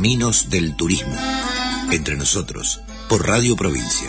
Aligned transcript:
Caminos 0.00 0.48
del 0.48 0.76
Turismo. 0.76 1.14
Entre 1.92 2.16
nosotros, 2.16 2.80
por 3.06 3.28
Radio 3.28 3.54
Provincia. 3.54 4.08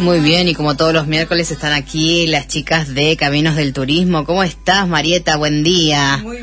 Muy 0.00 0.18
bien, 0.18 0.48
y 0.48 0.54
como 0.54 0.76
todos 0.76 0.92
los 0.92 1.06
miércoles 1.06 1.52
están 1.52 1.72
aquí 1.72 2.26
las 2.26 2.48
chicas 2.48 2.94
de 2.94 3.16
Caminos 3.16 3.54
del 3.54 3.72
Turismo. 3.72 4.24
¿Cómo 4.24 4.42
estás, 4.42 4.88
Marieta? 4.88 5.36
Buen 5.36 5.62
día. 5.62 6.18
Muy 6.20 6.37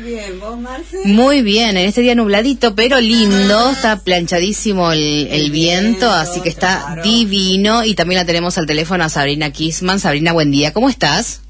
¿vos, 0.56 0.62
Marce? 0.62 0.98
Muy 1.04 1.42
bien, 1.42 1.70
en 1.76 1.86
este 1.86 2.00
día 2.00 2.14
nubladito, 2.14 2.74
pero 2.74 3.00
lindo. 3.00 3.70
Está 3.70 4.00
planchadísimo 4.00 4.92
el, 4.92 5.28
el 5.30 5.50
viento, 5.50 6.10
así 6.10 6.40
que 6.40 6.48
está 6.48 7.00
divino. 7.02 7.84
Y 7.84 7.94
también 7.94 8.20
la 8.20 8.26
tenemos 8.26 8.58
al 8.58 8.66
teléfono 8.66 9.04
a 9.04 9.08
Sabrina 9.08 9.50
Kisman. 9.50 10.00
Sabrina, 10.00 10.32
buen 10.32 10.50
día. 10.50 10.72
¿Cómo 10.72 10.88
estás? 10.88 11.40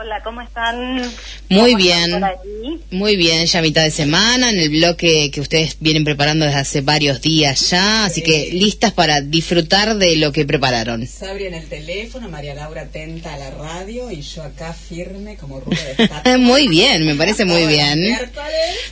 Hola, 0.00 0.22
¿cómo 0.22 0.40
están? 0.42 1.00
Muy 1.48 1.72
¿Cómo 1.72 1.76
bien. 1.76 2.14
están? 2.14 2.30
Muy 2.92 3.16
bien, 3.16 3.46
ya 3.46 3.60
mitad 3.60 3.82
de 3.82 3.90
semana, 3.90 4.48
en 4.50 4.60
el 4.60 4.68
bloque 4.68 5.32
que 5.32 5.40
ustedes 5.40 5.76
vienen 5.80 6.04
preparando 6.04 6.44
desde 6.44 6.60
hace 6.60 6.80
varios 6.82 7.20
días 7.20 7.70
ya, 7.70 8.04
así 8.04 8.22
que 8.22 8.50
listas 8.52 8.92
para 8.92 9.20
disfrutar 9.22 9.96
de 9.96 10.14
lo 10.14 10.30
que 10.30 10.44
prepararon. 10.44 11.04
Sabri 11.04 11.46
en 11.46 11.54
el 11.54 11.66
teléfono, 11.68 12.28
María 12.28 12.54
Laura 12.54 12.82
atenta 12.82 13.34
a 13.34 13.38
la 13.38 13.50
radio 13.50 14.08
y 14.12 14.20
yo 14.22 14.44
acá 14.44 14.72
firme 14.72 15.36
como 15.36 15.58
rulo 15.58 15.76
de 15.82 16.04
estatua. 16.04 16.38
Muy 16.38 16.68
bien, 16.68 17.04
me 17.04 17.16
parece 17.16 17.44
muy 17.44 17.66
bien. 17.66 18.16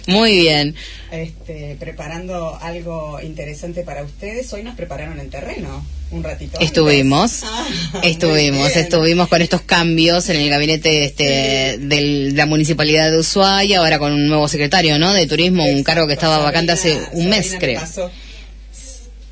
Muy 0.09 0.41
bien. 0.41 0.75
este, 1.13 1.77
preparando 1.79 2.59
algo 2.61 3.21
interesante 3.23 3.83
para 3.85 4.03
ustedes. 4.03 4.53
Hoy 4.53 4.65
nos 4.65 4.75
prepararon 4.75 5.21
en 5.21 5.31
terreno, 5.31 5.87
un 6.11 6.23
ratito. 6.23 6.59
Estuvimos. 6.61 7.43
Ah, 7.95 8.01
estuvimos, 8.03 8.77
estuvimos 8.77 9.29
con 9.29 9.41
estos 9.43 9.63
cambios 9.63 10.29
en 10.29 10.37
el 10.37 10.51
gabinete 10.51 11.05
este, 11.05 11.79
de 11.79 12.31
la 12.35 12.45
municipalidad 12.47 13.11
de 13.11 13.19
Ushuaia, 13.19 13.79
ahora 13.79 13.99
con 13.99 14.13
un 14.13 14.29
nuevo 14.29 14.49
secretario, 14.49 14.99
¿no? 14.99 15.13
De 15.13 15.27
turismo, 15.27 15.65
un 15.65 15.83
cargo 15.83 16.07
que 16.07 16.13
estaba 16.13 16.39
vacante 16.39 16.73
hace 16.73 17.01
un 17.13 17.29
mes, 17.29 17.57
creo. 17.59 17.81
pasó. 17.81 18.11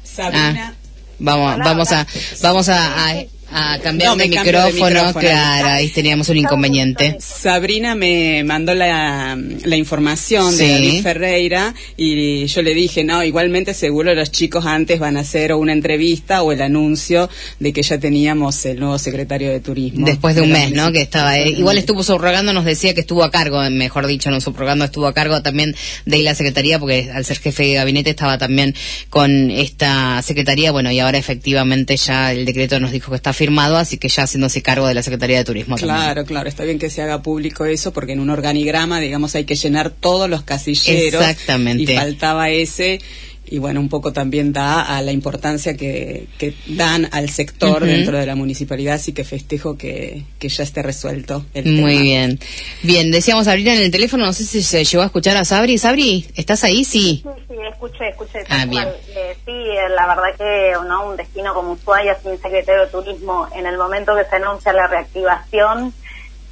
Sabrina. 0.02 0.74
Vamos, 1.18 1.54
Hola, 1.54 1.64
vamos 1.64 1.92
a, 1.92 2.06
vamos 2.42 2.68
a, 2.68 3.08
a- 3.10 3.24
a 3.56 3.78
cambiar 3.78 4.10
No, 4.10 4.16
de 4.16 4.28
micrófono, 4.28 4.72
micrófono. 4.88 5.20
claro, 5.20 5.68
ahí 5.68 5.88
teníamos 5.88 6.28
un 6.28 6.38
inconveniente. 6.38 7.16
Sabrina 7.20 7.94
me 7.94 8.42
mandó 8.44 8.74
la, 8.74 9.38
la 9.64 9.76
información 9.76 10.56
de. 10.56 10.74
David 10.74 11.02
Ferreira 11.02 11.72
y 11.96 12.46
yo 12.46 12.62
le 12.62 12.74
dije, 12.74 13.04
no, 13.04 13.22
igualmente 13.22 13.74
seguro 13.74 14.12
los 14.14 14.32
chicos 14.32 14.66
antes 14.66 14.98
van 14.98 15.16
a 15.16 15.20
hacer 15.20 15.52
una 15.52 15.72
entrevista 15.72 16.42
o 16.42 16.50
el 16.50 16.62
anuncio 16.62 17.30
de 17.60 17.72
que 17.72 17.82
ya 17.82 17.98
teníamos 17.98 18.64
el 18.66 18.80
nuevo 18.80 18.98
secretario 18.98 19.50
de 19.50 19.60
turismo. 19.60 20.04
Después 20.04 20.34
de 20.34 20.42
un 20.42 20.50
mes, 20.50 20.72
¿no? 20.72 20.90
Que 20.90 21.02
estaba, 21.02 21.38
eh, 21.38 21.50
igual 21.50 21.78
estuvo 21.78 22.02
subrogando, 22.02 22.52
nos 22.52 22.64
decía 22.64 22.92
que 22.92 23.00
estuvo 23.02 23.22
a 23.22 23.30
cargo, 23.30 23.60
mejor 23.70 24.06
dicho, 24.08 24.30
no 24.30 24.40
subrogando, 24.40 24.84
estuvo 24.84 25.06
a 25.06 25.14
cargo 25.14 25.42
también 25.42 25.76
de 26.06 26.18
la 26.24 26.34
secretaría, 26.34 26.80
porque 26.80 27.10
al 27.14 27.24
ser 27.24 27.38
jefe 27.38 27.62
de 27.64 27.74
gabinete 27.74 28.10
estaba 28.10 28.36
también 28.36 28.74
con 29.10 29.50
esta 29.52 30.20
secretaría, 30.22 30.72
bueno, 30.72 30.90
y 30.90 30.98
ahora 30.98 31.18
efectivamente 31.18 31.96
ya 31.96 32.32
el 32.32 32.44
decreto 32.46 32.80
nos 32.80 32.90
dijo 32.90 33.10
que 33.10 33.16
está 33.16 33.32
firmado, 33.32 33.43
así 33.76 33.98
que 33.98 34.08
ya 34.08 34.24
haciéndose 34.24 34.62
cargo 34.62 34.86
de 34.86 34.94
la 34.94 35.02
Secretaría 35.02 35.38
de 35.38 35.44
Turismo 35.44 35.76
también. 35.76 35.96
Claro, 35.96 36.24
claro, 36.24 36.48
está 36.48 36.64
bien 36.64 36.78
que 36.78 36.90
se 36.90 37.02
haga 37.02 37.22
público 37.22 37.64
eso 37.64 37.92
porque 37.92 38.12
en 38.12 38.20
un 38.20 38.30
organigrama, 38.30 39.00
digamos, 39.00 39.34
hay 39.34 39.44
que 39.44 39.56
llenar 39.56 39.90
todos 39.90 40.28
los 40.28 40.42
casilleros. 40.42 41.22
Exactamente. 41.22 41.92
Y 41.92 41.96
faltaba 41.96 42.50
ese. 42.50 43.00
Y 43.46 43.58
bueno, 43.58 43.78
un 43.80 43.90
poco 43.90 44.12
también 44.12 44.52
da 44.54 44.80
a 44.96 45.02
la 45.02 45.12
importancia 45.12 45.76
que, 45.76 46.26
que 46.38 46.54
dan 46.66 47.08
al 47.12 47.28
sector 47.28 47.84
dentro 47.84 48.16
de 48.18 48.24
la 48.24 48.34
municipalidad, 48.34 48.94
así 48.94 49.12
que 49.12 49.22
festejo 49.22 49.76
que, 49.76 50.22
que 50.38 50.48
ya 50.48 50.62
esté 50.64 50.82
resuelto 50.82 51.44
el 51.52 51.66
Muy 51.66 51.92
tema. 51.92 52.02
bien. 52.02 52.40
Bien, 52.82 53.10
decíamos 53.10 53.44
Sabrina 53.44 53.74
en 53.74 53.82
el 53.82 53.90
teléfono, 53.90 54.24
no 54.24 54.32
sé 54.32 54.44
si 54.46 54.62
se 54.62 54.82
llegó 54.82 55.02
a 55.02 55.06
escuchar 55.06 55.36
a 55.36 55.44
Sabri. 55.44 55.76
Sabri, 55.76 56.26
¿estás 56.36 56.64
ahí? 56.64 56.84
Sí. 56.84 57.22
Sí, 57.22 57.28
sí, 57.48 57.54
escuché, 57.70 58.08
escuché. 58.08 58.38
Ah, 58.48 58.64
bien. 58.64 58.88
Eh, 59.14 59.36
sí, 59.44 59.52
eh, 59.52 59.88
la 59.94 60.06
verdad 60.06 60.36
que 60.38 60.72
no 60.88 61.10
un 61.10 61.16
destino 61.16 61.52
como 61.52 61.72
Ushuaia 61.72 62.16
sin 62.22 62.40
secretario 62.40 62.82
de 62.82 62.86
turismo 62.90 63.46
en 63.54 63.66
el 63.66 63.76
momento 63.76 64.16
que 64.16 64.24
se 64.28 64.36
anuncia 64.36 64.72
la 64.72 64.86
reactivación 64.86 65.92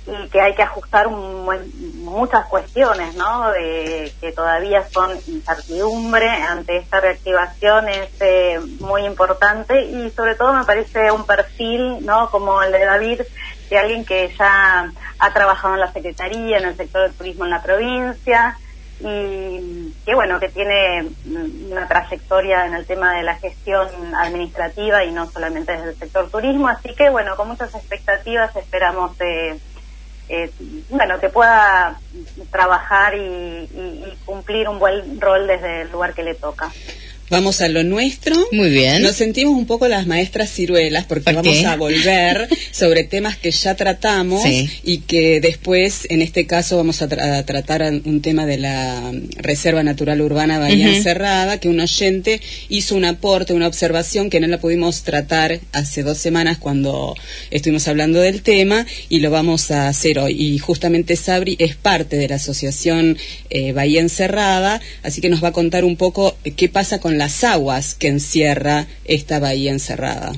y 0.06 0.28
que 0.30 0.40
hay 0.40 0.54
que 0.54 0.62
ajustar 0.62 1.06
un 1.06 1.46
buen- 1.46 1.70
muchas 2.12 2.46
cuestiones, 2.46 3.14
¿no? 3.16 3.50
De, 3.50 4.12
que 4.20 4.32
todavía 4.32 4.88
son 4.88 5.10
incertidumbre 5.26 6.28
ante 6.28 6.76
esta 6.76 7.00
reactivación 7.00 7.88
es 7.88 8.10
eh, 8.20 8.60
muy 8.80 9.04
importante 9.04 9.82
y 9.84 10.10
sobre 10.10 10.34
todo 10.34 10.52
me 10.52 10.64
parece 10.64 11.10
un 11.10 11.26
perfil, 11.26 12.04
¿no? 12.04 12.30
Como 12.30 12.62
el 12.62 12.72
de 12.72 12.84
David, 12.84 13.22
de 13.70 13.78
alguien 13.78 14.04
que 14.04 14.32
ya 14.38 14.92
ha 15.18 15.32
trabajado 15.32 15.74
en 15.74 15.80
la 15.80 15.92
Secretaría, 15.92 16.58
en 16.58 16.66
el 16.66 16.76
sector 16.76 17.02
del 17.02 17.14
turismo 17.14 17.44
en 17.44 17.50
la 17.50 17.62
provincia, 17.62 18.56
y 19.00 19.92
que 20.04 20.14
bueno 20.14 20.38
que 20.38 20.48
tiene 20.48 21.08
una 21.70 21.88
trayectoria 21.88 22.66
en 22.66 22.74
el 22.74 22.86
tema 22.86 23.14
de 23.14 23.24
la 23.24 23.34
gestión 23.34 23.88
administrativa 24.14 25.04
y 25.04 25.10
no 25.10 25.28
solamente 25.28 25.72
desde 25.72 25.90
el 25.90 25.96
sector 25.96 26.30
turismo 26.30 26.68
así 26.68 26.94
que 26.94 27.10
bueno 27.10 27.34
con 27.34 27.48
muchas 27.48 27.74
expectativas 27.74 28.54
esperamos 28.54 29.20
eh, 29.20 29.58
eh, 30.28 30.52
bueno 30.88 31.20
que 31.20 31.30
pueda 31.30 32.00
trabajar 32.50 33.14
y, 33.14 33.68
y- 33.70 34.04
y 34.12 34.18
cumplir 34.24 34.68
un 34.68 34.78
buen 34.78 35.20
rol 35.20 35.46
desde 35.46 35.82
el 35.82 35.90
lugar 35.92 36.14
que 36.14 36.22
le 36.22 36.36
toca 36.36 36.74
Vamos 37.32 37.60
a 37.62 37.68
lo 37.68 37.82
nuestro. 37.82 38.34
Muy 38.52 38.70
bien. 38.70 39.02
Nos 39.02 39.16
sentimos 39.16 39.54
un 39.54 39.66
poco 39.66 39.88
las 39.88 40.06
maestras 40.06 40.50
ciruelas 40.50 41.04
porque 41.06 41.24
¿Por 41.32 41.34
vamos 41.42 41.64
a 41.64 41.76
volver 41.76 42.48
sobre 42.70 43.04
temas 43.04 43.36
que 43.36 43.50
ya 43.50 43.74
tratamos 43.74 44.42
Sí. 44.42 44.68
y 44.84 44.98
que 44.98 45.40
después, 45.40 46.06
en 46.10 46.22
este 46.22 46.46
caso, 46.46 46.76
vamos 46.76 47.02
a, 47.02 47.08
tra- 47.08 47.38
a 47.38 47.44
tratar 47.46 47.82
un 48.04 48.20
tema 48.22 48.46
de 48.46 48.58
la 48.58 49.12
Reserva 49.36 49.82
Natural 49.82 50.20
Urbana 50.20 50.58
Bahía. 50.58 50.94
Encerrada, 50.94 51.58
que 51.58 51.68
un 51.68 51.80
oyente 51.80 52.40
hizo 52.68 52.94
un 52.94 53.04
aporte, 53.04 53.54
una 53.54 53.66
observación 53.66 54.28
que 54.30 54.38
no 54.40 54.46
la 54.46 54.58
pudimos 54.58 55.02
tratar 55.02 55.60
hace 55.72 56.02
dos 56.02 56.18
semanas 56.18 56.58
cuando 56.58 57.14
estuvimos 57.50 57.88
hablando 57.88 58.20
del 58.20 58.42
tema 58.42 58.86
y 59.08 59.20
lo 59.20 59.30
vamos 59.30 59.70
a 59.70 59.88
hacer 59.88 60.18
hoy. 60.18 60.36
Y 60.38 60.58
justamente 60.58 61.16
Sabri 61.16 61.56
es 61.58 61.76
parte 61.76 62.16
de 62.16 62.28
la 62.28 62.36
asociación 62.36 63.16
eh, 63.50 63.72
Bahía 63.72 64.00
Encerrada, 64.00 64.80
así 65.02 65.20
que 65.20 65.28
nos 65.28 65.42
va 65.42 65.48
a 65.48 65.52
contar 65.52 65.84
un 65.84 65.96
poco 65.96 66.36
eh, 66.44 66.50
qué 66.52 66.68
pasa 66.68 66.98
con 67.00 67.18
las 67.22 67.44
aguas 67.44 67.94
que 67.94 68.08
encierra 68.08 68.86
esta 69.04 69.38
bahía 69.38 69.70
encerrada. 69.70 70.32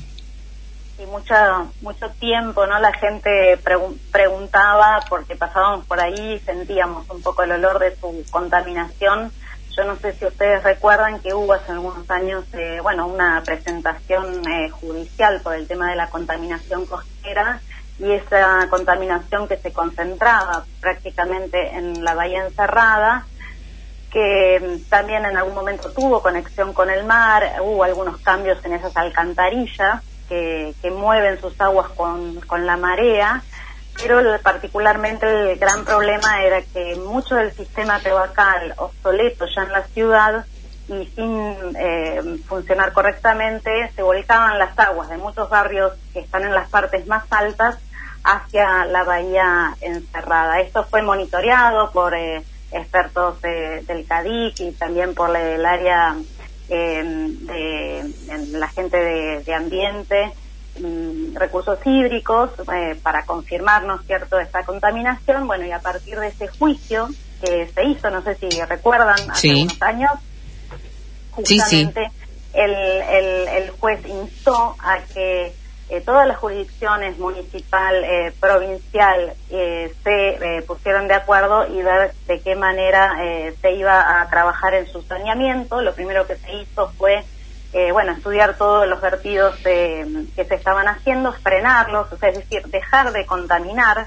y 0.99 1.07
mucho 1.07 1.35
mucho 1.81 2.11
tiempo 2.21 2.67
no 2.67 2.79
la 2.79 2.93
gente 2.93 3.59
pregun- 3.65 3.97
preguntaba 4.13 5.01
porque 5.09 5.35
pasábamos 5.35 5.87
por 5.87 5.99
ahí 5.99 6.35
y 6.35 6.39
sentíamos 6.41 7.09
un 7.09 7.23
poco 7.23 7.43
el 7.43 7.53
olor 7.53 7.79
de 7.79 7.97
su 7.97 8.23
contaminación. 8.31 9.33
Yo 9.77 9.85
no 9.85 9.97
sé 9.97 10.13
si 10.13 10.27
ustedes 10.27 10.63
recuerdan 10.63 11.21
que 11.21 11.33
hubo 11.33 11.55
hace 11.55 11.73
algunos 11.73 12.09
años 12.11 12.45
eh, 12.53 12.79
bueno 12.83 13.07
una 13.07 13.43
presentación 13.45 14.47
eh, 14.47 14.69
judicial 14.69 15.41
por 15.43 15.55
el 15.55 15.67
tema 15.67 15.89
de 15.91 15.97
la 15.97 16.09
contaminación 16.11 16.85
costera 16.85 17.61
y 17.99 18.11
esa 18.13 18.67
contaminación 18.71 19.49
que 19.49 19.57
se 19.57 19.73
concentraba 19.73 20.65
prácticamente 20.81 21.59
en 21.79 22.05
la 22.05 22.15
bahía 22.15 22.45
encerrada 22.47 23.27
que 24.15 24.61
mm, 24.61 24.89
también 24.89 25.27
en 25.27 25.37
algún 25.37 25.55
momento 25.55 25.91
tuvo 25.91 26.23
conexión 26.23 26.73
con 26.73 26.89
el 26.89 27.05
mar, 27.05 27.57
hubo 27.61 27.83
algunos 27.85 28.19
cambios 28.21 28.65
en 28.65 28.75
esas 28.75 28.97
alcantarillas 28.97 30.03
que, 30.29 30.73
que 30.81 30.91
mueven 30.91 31.39
sus 31.41 31.61
aguas 31.61 31.91
con, 31.91 32.41
con 32.43 32.65
la 32.65 32.77
marea, 32.77 33.43
pero 34.01 34.23
particularmente 34.43 35.27
el 35.27 35.59
gran 35.59 35.85
problema 35.85 36.43
era 36.43 36.63
que 36.63 36.97
mucho 36.97 37.35
del 37.35 37.53
sistema 37.53 37.99
cloacal 37.99 38.75
obsoleto 38.77 39.47
ya 39.47 39.63
en 39.65 39.73
la 39.73 39.83
ciudad 39.83 40.47
y 40.89 41.07
sin 41.07 41.77
eh, 41.77 42.39
funcionar 42.47 42.93
correctamente 42.93 43.91
se 43.95 44.03
volcaban 44.03 44.59
las 44.59 44.79
aguas 44.79 45.09
de 45.09 45.17
muchos 45.17 45.49
barrios 45.49 45.93
que 46.13 46.21
están 46.21 46.45
en 46.45 46.55
las 46.55 46.69
partes 46.69 47.07
más 47.07 47.25
altas 47.31 47.79
hacia 48.23 48.85
la 48.87 49.05
bahía 49.05 49.75
encerrada. 49.81 50.61
Esto 50.61 50.85
fue 50.85 51.03
monitoreado 51.03 51.91
por 51.91 52.15
eh, 52.15 52.43
expertos 52.75 53.37
eh, 53.45 53.83
del 53.87 54.07
CADIC 54.07 54.61
y 54.61 54.73
también 54.73 55.15
por 55.15 55.35
el 55.37 55.65
área 55.65 56.17
eh, 56.69 57.03
de, 57.05 58.59
la 58.59 58.69
gente 58.69 58.97
de, 58.97 59.43
de 59.45 59.55
ambiente, 59.55 60.33
mm, 60.81 61.37
recursos 61.37 61.79
hídricos, 61.85 62.51
eh, 62.75 62.99
para 63.03 63.25
confirmarnos 63.25 64.05
cierto 64.07 64.39
esta 64.41 64.65
contaminación. 64.65 65.47
Bueno, 65.47 65.67
y 65.67 65.73
a 65.73 65.79
partir 65.81 66.19
de 66.19 66.29
ese 66.29 66.49
juicio 66.49 67.09
que 67.41 67.67
se 67.75 67.85
hizo, 67.85 68.11
no 68.11 68.23
sé 68.23 68.35
si 68.37 68.49
recuerdan, 68.63 69.31
hace 69.31 69.41
Sí. 69.41 69.63
unos 69.63 69.83
años, 69.83 70.13
Sí, 71.45 71.45
sí. 71.45 71.61
justamente 71.85 72.11
el, 72.53 72.71
el, 72.73 73.49
el 73.49 73.71
juez 73.71 74.01
instó 74.07 74.77
a 74.79 74.99
que 75.13 75.53
eh, 75.91 76.01
todas 76.01 76.27
las 76.27 76.39
jurisdicciones 76.39 77.19
municipal, 77.19 78.03
eh, 78.05 78.33
provincial, 78.41 79.35
eh, 79.51 79.95
se 80.03 80.65
pusieron 80.67 81.09
de 81.09 81.15
acuerdo 81.15 81.67
y 81.67 81.83
ver 81.83 82.15
de 82.27 82.41
qué 82.41 82.57
manera 82.57 83.17
se 83.61 83.73
iba 83.73 84.21
a 84.21 84.31
trabajar 84.31 84.75
en 84.75 84.87
su 84.91 85.03
saneamiento. 85.03 85.83
Lo 85.83 85.95
primero 85.95 86.27
que 86.27 86.37
se 86.37 86.53
hizo 86.55 86.91
fue, 86.93 87.23
bueno, 87.93 88.13
estudiar 88.13 88.57
todos 88.57 88.89
los 88.89 89.01
vertidos 89.01 89.57
que 89.57 90.07
se 90.35 90.55
estaban 90.55 90.89
haciendo, 90.89 91.33
frenarlos, 91.33 92.11
es 92.13 92.21
decir, 92.21 92.63
dejar 92.67 93.13
de 93.13 93.27
contaminar. 93.27 94.07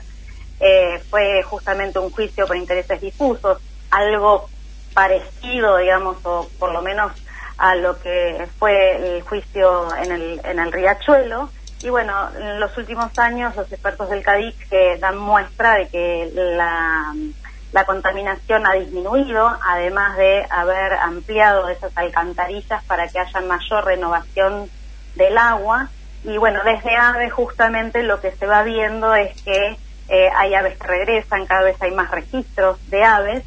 fue 1.10 1.44
justamente 1.44 2.00
un 2.00 2.10
juicio 2.12 2.48
por 2.48 2.58
intereses 2.58 3.00
difusos, 3.00 3.60
algo 3.92 4.50
parecido, 4.94 5.78
digamos, 5.78 6.18
o 6.24 6.48
por 6.58 6.72
lo 6.72 6.82
menos 6.82 7.12
a 7.58 7.76
lo 7.76 8.00
que 8.00 8.48
fue 8.58 9.18
el 9.18 9.22
juicio 9.22 9.96
en 9.96 10.12
el, 10.12 10.42
en 10.44 10.60
el 10.60 10.72
riachuelo. 10.72 11.50
Y 11.84 11.90
bueno, 11.90 12.14
en 12.36 12.60
los 12.60 12.76
últimos 12.78 13.18
años 13.20 13.56
los 13.56 13.72
expertos 13.72 14.10
del 14.10 14.24
CADIC 14.24 14.70
que 14.70 14.98
dan 14.98 15.18
muestra 15.18 15.76
de 15.76 15.88
que 15.88 16.32
la, 16.34 17.14
la 17.72 17.86
contaminación 17.86 18.66
ha 18.66 18.74
disminuido, 18.74 19.56
además 19.68 20.18
de 20.18 20.46
haber 20.50 20.94
ampliado 20.94 21.70
esas 21.70 21.96
alcantarillas 21.96 22.84
para 22.86 23.08
que 23.08 23.20
haya 23.20 23.42
mayor 23.42 23.86
renovación 23.86 24.70
del 25.16 25.38
agua. 25.38 25.90
Y 26.24 26.38
bueno, 26.38 26.62
desde 26.64 26.96
AVE 26.96 27.30
justamente 27.30 28.02
lo 28.02 28.20
que 28.22 28.32
se 28.32 28.48
va 28.48 28.64
viendo 28.64 29.14
es 29.14 29.40
que 29.44 29.78
eh, 30.10 30.30
hay 30.36 30.56
aves 30.56 30.80
que 30.80 30.88
regresan, 30.88 31.46
cada 31.46 31.62
vez 31.62 31.80
hay 31.82 31.92
más 31.92 32.10
registros 32.10 32.80
de 32.90 33.04
aves. 33.04 33.44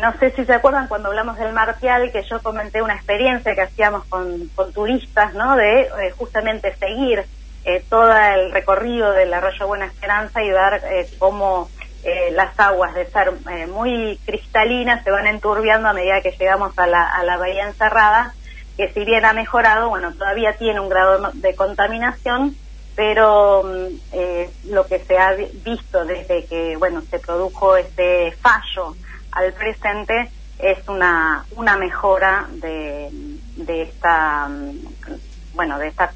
No 0.00 0.12
sé 0.18 0.32
si 0.32 0.44
se 0.44 0.54
acuerdan 0.54 0.88
cuando 0.88 1.08
hablamos 1.08 1.38
del 1.38 1.52
martial 1.52 2.10
que 2.10 2.24
yo 2.24 2.42
comenté 2.42 2.82
una 2.82 2.96
experiencia 2.96 3.54
que 3.54 3.62
hacíamos 3.62 4.04
con, 4.06 4.48
con 4.56 4.72
turistas, 4.72 5.34
¿no? 5.34 5.54
De 5.54 5.82
eh, 5.82 6.10
justamente 6.16 6.74
seguir 6.76 7.24
eh, 7.64 7.84
todo 7.88 8.12
el 8.14 8.52
recorrido 8.52 9.12
del 9.12 9.32
arroyo 9.32 9.66
Buena 9.66 9.86
Esperanza 9.86 10.42
y 10.42 10.50
ver 10.50 10.82
eh, 10.84 11.08
cómo 11.18 11.70
eh, 12.02 12.30
las 12.32 12.58
aguas 12.60 12.94
de 12.94 13.06
ser 13.06 13.32
eh, 13.50 13.66
muy 13.66 14.18
cristalinas 14.26 15.02
se 15.02 15.10
van 15.10 15.26
enturbiando 15.26 15.88
a 15.88 15.94
medida 15.94 16.20
que 16.20 16.32
llegamos 16.32 16.78
a 16.78 16.86
la, 16.86 17.08
a 17.08 17.24
la 17.24 17.38
bahía 17.38 17.66
encerrada, 17.66 18.34
que 18.76 18.92
si 18.92 19.04
bien 19.04 19.24
ha 19.24 19.32
mejorado, 19.32 19.88
bueno, 19.88 20.12
todavía 20.12 20.52
tiene 20.58 20.80
un 20.80 20.90
grado 20.90 21.30
de 21.32 21.54
contaminación, 21.54 22.54
pero 22.94 23.62
mm, 23.64 24.70
lo 24.70 24.86
que 24.86 24.98
se 24.98 25.16
ha 25.16 25.32
visto 25.32 26.04
desde 26.04 26.44
que, 26.44 26.76
bueno, 26.76 27.02
se 27.10 27.18
produjo 27.18 27.76
este 27.76 28.32
fallo 28.32 28.94
al 29.32 29.52
presente 29.54 30.30
es 30.58 30.86
una, 30.88 31.44
una 31.56 31.76
mejora 31.76 32.46
de, 32.50 33.08
de 33.56 33.82
esta, 33.82 34.48
mm, 34.48 34.78
bueno, 35.54 35.78
de 35.78 35.88
esta 35.88 36.12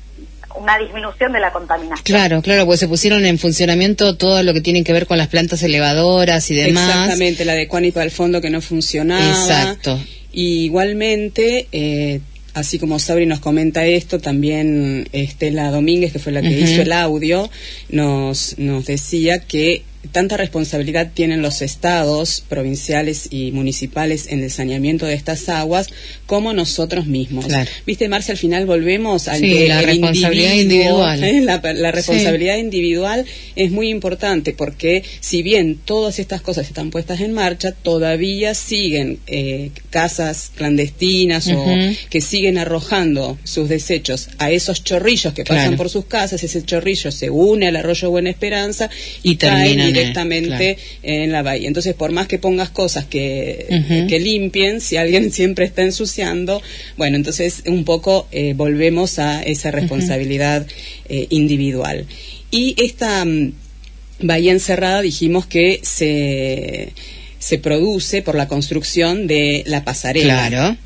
una 0.57 0.79
disminución 0.79 1.33
de 1.33 1.41
la 1.41 1.53
contaminación. 1.53 2.05
Claro, 2.05 2.43
claro, 2.43 2.67
pues 2.67 2.81
se 2.81 2.89
pusieron 2.89 3.25
en 3.27 3.39
funcionamiento 3.39 4.17
todo 4.17 4.43
lo 4.43 4.53
que 4.53 4.61
tiene 4.61 4.85
que 4.85 4.93
ver 4.93 5.07
con 5.07 5.19
las 5.19 5.29
plantas 5.29 5.63
elevadoras 5.63 6.51
y 6.51 6.55
demás. 6.55 6.89
Exactamente, 6.89 7.45
la 7.45 7.55
de 7.55 7.69
Cuanipa 7.69 8.03
al 8.03 8.11
fondo 8.11 8.41
que 8.41 8.51
no 8.51 8.61
funcionaba. 8.61 9.29
Exacto. 9.29 9.99
Y 10.33 10.65
igualmente, 10.65 11.69
eh, 11.73 12.21
así 12.55 12.79
como 12.79 12.99
Sabri 12.99 13.27
nos 13.27 13.41
comenta 13.41 13.87
esto, 13.87 14.19
también 14.19 15.09
Estela 15.13 15.71
Domínguez, 15.71 16.13
que 16.13 16.19
fue 16.19 16.33
la 16.33 16.43
que 16.43 16.59
hizo 16.59 16.83
el 16.83 16.93
audio, 16.93 17.51
nos, 17.89 18.59
nos 18.59 18.87
decía 18.87 19.41
que 19.41 19.85
tanta 20.13 20.37
responsabilidad 20.37 21.11
tienen 21.13 21.43
los 21.43 21.61
estados 21.61 22.43
provinciales 22.49 23.29
y 23.31 23.53
municipales 23.53 24.29
en 24.29 24.43
el 24.43 24.51
saneamiento 24.51 25.07
de 25.07 25.15
estas 25.15 25.49
aguas 25.49 25.89
como 26.27 26.53
nosotros 26.53 27.07
mismos. 27.07 27.47
Viste, 27.87 28.09
Marcia, 28.09 28.33
al 28.33 28.39
final 28.39 28.67
volvemos 28.67 29.29
a 29.29 29.39
la 29.39 29.83
responsabilidad 29.83 30.55
individual. 30.55 31.25
¿eh? 31.25 31.41
La, 31.43 31.91
responsabilidad 31.91 32.59
individual 32.59 33.25
es 33.57 33.71
muy 33.71 33.89
importante 33.89 34.53
porque 34.53 35.03
si 35.21 35.43
bien 35.43 35.79
todas 35.85 36.19
estas 36.19 36.41
cosas 36.43 36.69
están 36.69 36.91
puestas 36.91 37.21
en 37.21 37.33
marcha, 37.33 37.73
todavía 37.73 38.55
siguen 38.55 39.19
eh, 39.27 39.71
casas 39.91 40.53
clandestinas 40.55 41.49
o 41.49 41.65
que 42.09 42.21
siguen 42.21 42.59
arrojando 42.59 43.39
sus 43.45 43.69
desechos 43.69 44.29
a 44.39 44.51
esos 44.51 44.85
chorrillos 44.85 45.35
que 45.35 45.45
pasan 45.45 45.77
por 45.77 45.91
sus 45.91 46.05
casas. 46.05 46.43
Ese 46.45 46.63
chorrillo 46.63 47.11
se 47.11 47.31
une 47.31 47.69
al 47.69 47.77
arroyo 47.77 48.11
Buena 48.11 48.31
Esperanza 48.31 48.91
y, 49.23 49.37
termina 49.37 49.88
directamente 49.93 50.79
en 51.03 51.33
la 51.33 51.43
bahía. 51.43 51.69
Entonces, 51.69 51.95
por 51.95 52.13
más 52.13 52.29
que 52.29 52.39
pongas 52.39 52.71
cosas 52.71 53.05
que, 53.05 53.67
que 54.09 54.21
limpien, 54.21 54.81
si 54.81 54.97
alguien 54.97 55.33
siempre 55.39 55.65
está 55.65 55.83
ensuciando, 55.83 56.63
bueno, 56.97 57.17
entonces 57.17 57.63
un 57.67 57.85
poco 57.85 58.29
eh, 58.33 58.55
volvemos 58.55 59.19
a 59.19 59.43
esa 59.43 59.71
responsabilidad 59.71 60.67
eh, 61.09 61.27
individual. 61.31 62.07
Y 62.51 62.75
esta 62.83 63.25
mm, 63.25 63.53
bahía 64.21 64.53
encerrada 64.53 65.03
dijimos 65.03 65.47
que 65.47 65.81
se 65.83 66.93
se 67.39 67.59
produce 67.59 68.23
por 68.23 68.35
la 68.35 68.49
construcción 68.49 69.27
de 69.27 69.63
la 69.67 69.85
pasarela 69.85 70.77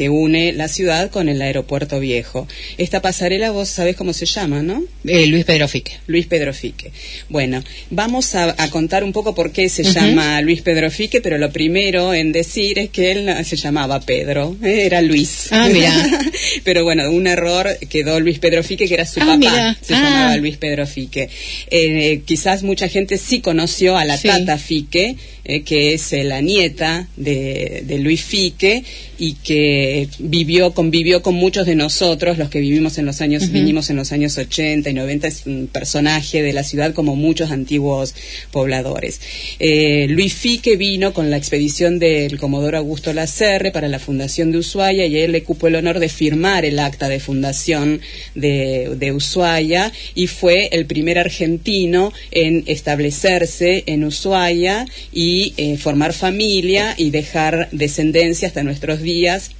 que 0.00 0.08
une 0.08 0.54
la 0.54 0.68
ciudad 0.68 1.10
con 1.10 1.28
el 1.28 1.42
aeropuerto 1.42 2.00
viejo. 2.00 2.48
Esta 2.78 3.02
pasarela, 3.02 3.50
vos 3.50 3.68
sabés 3.68 3.96
cómo 3.96 4.14
se 4.14 4.24
llama, 4.24 4.62
¿no? 4.62 4.82
Eh, 5.04 5.26
Luis 5.26 5.44
Pedro 5.44 5.68
Fique. 5.68 5.92
Luis 6.06 6.26
Pedro 6.26 6.54
Fique. 6.54 6.90
Bueno, 7.28 7.62
vamos 7.90 8.34
a, 8.34 8.54
contar 8.70 9.04
un 9.04 9.12
poco 9.12 9.34
por 9.34 9.52
qué 9.52 9.68
se 9.68 9.82
llama 9.82 10.40
Luis 10.40 10.62
Pedro 10.62 10.90
Fique, 10.90 11.20
pero 11.20 11.36
lo 11.36 11.52
primero 11.52 12.14
en 12.14 12.32
decir 12.32 12.78
es 12.78 12.88
que 12.88 13.12
él 13.12 13.44
se 13.44 13.56
llamaba 13.56 14.00
Pedro, 14.00 14.56
¿eh? 14.62 14.86
era 14.86 15.02
Luis. 15.02 15.48
Ah, 15.50 15.68
mira. 15.70 15.92
pero 16.64 16.82
bueno, 16.82 17.10
un 17.10 17.26
error 17.26 17.68
quedó 17.90 18.20
Luis 18.20 18.38
Pedro 18.38 18.62
Fique, 18.62 18.88
que 18.88 18.94
era 18.94 19.04
su 19.04 19.20
ah, 19.20 19.38
papá, 19.38 19.76
se 19.82 19.94
ah. 19.94 20.02
llamaba 20.02 20.36
Luis 20.38 20.56
Pedro 20.56 20.86
Fique. 20.86 21.28
Eh, 21.70 22.22
quizás 22.24 22.62
mucha 22.62 22.88
gente 22.88 23.18
sí 23.18 23.40
conoció 23.40 23.98
a 23.98 24.06
la 24.06 24.16
Tata 24.16 24.56
Fique, 24.56 25.16
que 25.64 25.89
es 25.94 26.12
la 26.12 26.40
nieta 26.40 27.08
de, 27.16 27.84
de 27.86 27.98
Luis 27.98 28.22
Fique 28.22 28.84
y 29.20 29.34
que 29.34 30.08
vivió, 30.18 30.72
convivió 30.72 31.22
con 31.22 31.34
muchos 31.34 31.66
de 31.66 31.74
nosotros, 31.74 32.38
los 32.38 32.48
que 32.48 32.58
vivimos 32.58 32.96
en 32.96 33.04
los 33.04 33.20
años, 33.20 33.52
vinimos 33.52 33.90
en 33.90 33.96
los 33.96 34.12
años 34.12 34.38
80 34.38 34.88
y 34.88 34.94
90, 34.94 35.28
es 35.28 35.44
un 35.44 35.68
personaje 35.70 36.42
de 36.42 36.54
la 36.54 36.64
ciudad 36.64 36.94
como 36.94 37.16
muchos 37.16 37.50
antiguos 37.50 38.14
pobladores. 38.50 39.20
Eh, 39.58 40.06
Luis 40.08 40.32
Fique 40.32 40.76
vino 40.76 41.12
con 41.12 41.30
la 41.30 41.36
expedición 41.36 41.98
del 41.98 42.38
Comodoro 42.38 42.78
Augusto 42.78 43.12
Lacerre 43.12 43.72
para 43.72 43.88
la 43.88 43.98
fundación 43.98 44.52
de 44.52 44.58
Ushuaia 44.58 45.04
y 45.04 45.18
él 45.18 45.32
le 45.32 45.42
cupo 45.42 45.66
el 45.66 45.74
honor 45.74 45.98
de 45.98 46.08
firmar 46.08 46.64
el 46.64 46.78
acta 46.78 47.10
de 47.10 47.20
fundación 47.20 48.00
de, 48.34 48.94
de 48.96 49.12
Ushuaia 49.12 49.92
y 50.14 50.28
fue 50.28 50.70
el 50.72 50.86
primer 50.86 51.18
argentino 51.18 52.12
en 52.30 52.64
establecerse 52.66 53.84
en 53.84 54.04
Ushuaia 54.04 54.86
y 55.12 55.52
eh, 55.58 55.76
formar 55.80 56.12
familia 56.12 56.94
y 56.96 57.10
dejar 57.10 57.68
descendencia 57.72 58.48
hasta 58.48 58.62
nuestros 58.62 59.02
días. 59.02 59.50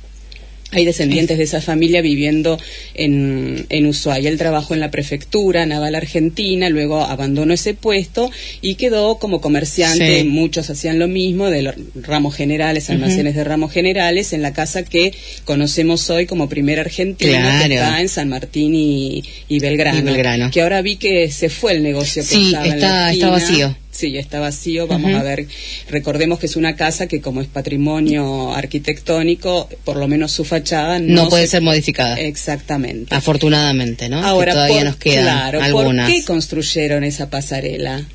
Hay 0.72 0.84
descendientes 0.84 1.36
de 1.36 1.44
esa 1.44 1.60
familia 1.60 2.00
viviendo 2.00 2.56
en, 2.94 3.66
en 3.70 3.86
Ushuaia. 3.86 4.28
Él 4.28 4.38
trabajó 4.38 4.74
en 4.74 4.80
la 4.80 4.90
prefectura 4.92 5.66
naval 5.66 5.96
argentina, 5.96 6.68
luego 6.68 7.00
abandonó 7.00 7.54
ese 7.54 7.74
puesto 7.74 8.30
y 8.60 8.76
quedó 8.76 9.18
como 9.18 9.40
comerciante. 9.40 10.22
Muchos 10.22 10.70
hacían 10.70 11.00
lo 11.00 11.08
mismo, 11.08 11.50
de 11.50 11.62
los 11.62 11.74
ramos 11.96 12.36
generales, 12.36 12.88
almacenes 12.88 13.34
de 13.34 13.42
ramos 13.42 13.72
generales, 13.72 14.32
en 14.32 14.42
la 14.42 14.52
casa 14.52 14.84
que 14.84 15.12
conocemos 15.44 16.08
hoy 16.08 16.26
como 16.26 16.48
Primera 16.48 16.82
Argentina, 16.82 17.64
que 17.66 17.74
está 17.74 18.00
en 18.00 18.08
San 18.08 18.28
Martín 18.28 18.72
y, 18.74 19.24
Belgrano, 19.58 20.50
Que 20.52 20.62
ahora 20.62 20.82
vi 20.82 20.96
que 20.96 21.32
se 21.32 21.48
fue 21.48 21.72
el 21.72 21.82
negocio 21.82 22.22
que 22.22 22.42
estaba 22.42 22.66
está, 22.66 23.12
está 23.12 23.28
vacío. 23.28 23.76
Sí, 23.90 24.16
está 24.16 24.38
vacío. 24.40 24.86
Vamos 24.86 25.12
a 25.14 25.22
ver. 25.22 25.46
Recordemos 25.88 26.38
que 26.38 26.46
es 26.46 26.56
una 26.56 26.76
casa 26.76 27.06
que, 27.06 27.20
como 27.20 27.40
es 27.40 27.48
patrimonio 27.48 28.54
arquitectónico, 28.54 29.68
por 29.84 29.96
lo 29.96 30.06
menos 30.06 30.30
su 30.32 30.44
fachada 30.44 30.98
no, 31.00 31.28
puede 31.28 31.46
ser 31.46 31.62
modificada. 31.62 32.16
Exactamente. 32.16 33.14
Afortunadamente, 33.14 34.08
¿no? 34.08 34.24
Ahora, 34.24 34.52
todavía 34.52 34.84
nos 34.84 34.96
quedan 34.96 35.24
claro, 35.24 35.62
algunas. 35.62 36.08
¿Por 36.08 36.18
qué 36.18 36.24
construyeron 36.24 37.04
esa 37.04 37.30
pasarela? 37.30 38.06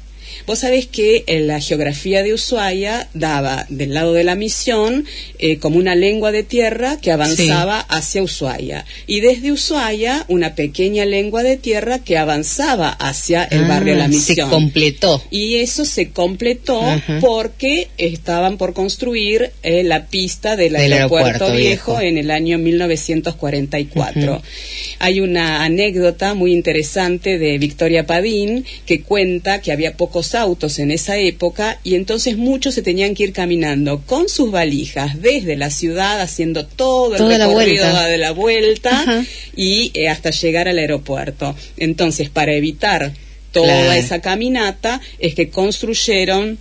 Vos 0.47 0.59
sabés 0.59 0.85
que 0.85 1.23
en 1.27 1.47
la 1.47 1.59
geografía 1.59 2.21
de 2.23 2.33
Ushuaia 2.33 3.07
daba 3.13 3.65
del 3.69 3.93
lado 3.93 4.13
de 4.13 4.23
la 4.23 4.35
misión 4.35 5.05
eh, 5.39 5.57
como 5.57 5.77
una 5.77 5.95
lengua 5.95 6.31
de 6.31 6.43
tierra 6.43 6.99
que 7.01 7.11
avanzaba 7.11 7.79
hacia 7.79 8.21
Ushuaia. 8.21 8.85
Y 9.07 9.21
desde 9.21 9.51
Ushuaia 9.51 10.25
una 10.27 10.55
pequeña 10.55 11.05
lengua 11.05 11.41
de 11.43 11.57
tierra 11.57 11.99
que 11.99 12.17
avanzaba 12.17 12.89
hacia 12.89 13.43
el 13.43 13.63
ah, 13.63 13.67
barrio 13.67 13.95
La 13.95 14.07
Misión. 14.07 14.49
Se 14.49 14.55
completó. 14.55 15.23
Y 15.31 15.55
eso 15.55 15.85
se 15.85 16.09
completó 16.09 16.81
porque 17.21 17.87
estaban 17.97 18.57
por 18.57 18.73
construir 18.73 19.51
eh, 19.63 19.83
la 19.83 20.05
pista 20.05 20.55
del, 20.55 20.75
aeropuerto, 20.75 21.51
viejo, 21.51 21.99
en 21.99 22.17
el 22.17 22.29
año 22.29 22.57
1944. 22.59 24.41
Hay 24.99 25.19
una 25.19 25.63
anécdota 25.63 26.33
muy 26.33 26.53
interesante 26.53 27.39
de 27.39 27.57
Victoria 27.57 28.05
Padín 28.05 28.65
que 28.85 29.01
cuenta 29.01 29.61
que 29.61 29.71
había 29.71 29.97
pocos 29.97 30.34
autos 30.35 30.77
en 30.79 30.91
esa 30.91 31.17
época 31.17 31.79
y 31.83 31.95
entonces 31.95 32.37
muchos 32.37 32.73
se 32.75 32.81
tenían 32.81 33.15
que 33.15 33.23
ir 33.23 33.33
caminando 33.33 34.01
con 34.05 34.29
sus 34.29 34.51
valijas 34.51 35.21
desde 35.21 35.55
la 35.55 35.69
ciudad 35.69 36.19
haciendo 36.21 36.65
todo 36.65 37.13
el 37.13 37.17
Toda 37.17 37.37
la 37.37 37.47
recorrido 37.47 37.83
vuelta. 37.85 38.05
de 38.07 38.17
la 38.17 38.31
vuelta 38.31 39.01
Ajá. 39.01 39.25
y 39.55 39.91
eh, 39.93 40.09
hasta 40.09 40.31
llegar 40.31 40.67
al 40.67 40.77
aeropuerto. 40.77 41.55
Entonces, 41.77 42.29
para 42.29 42.53
evitar 42.53 43.13
toda 43.51 43.67
Claro. 43.67 43.91
esa 43.93 44.19
caminata, 44.21 44.99
es 45.19 45.33
que 45.33 45.49
construyeron 45.49 46.57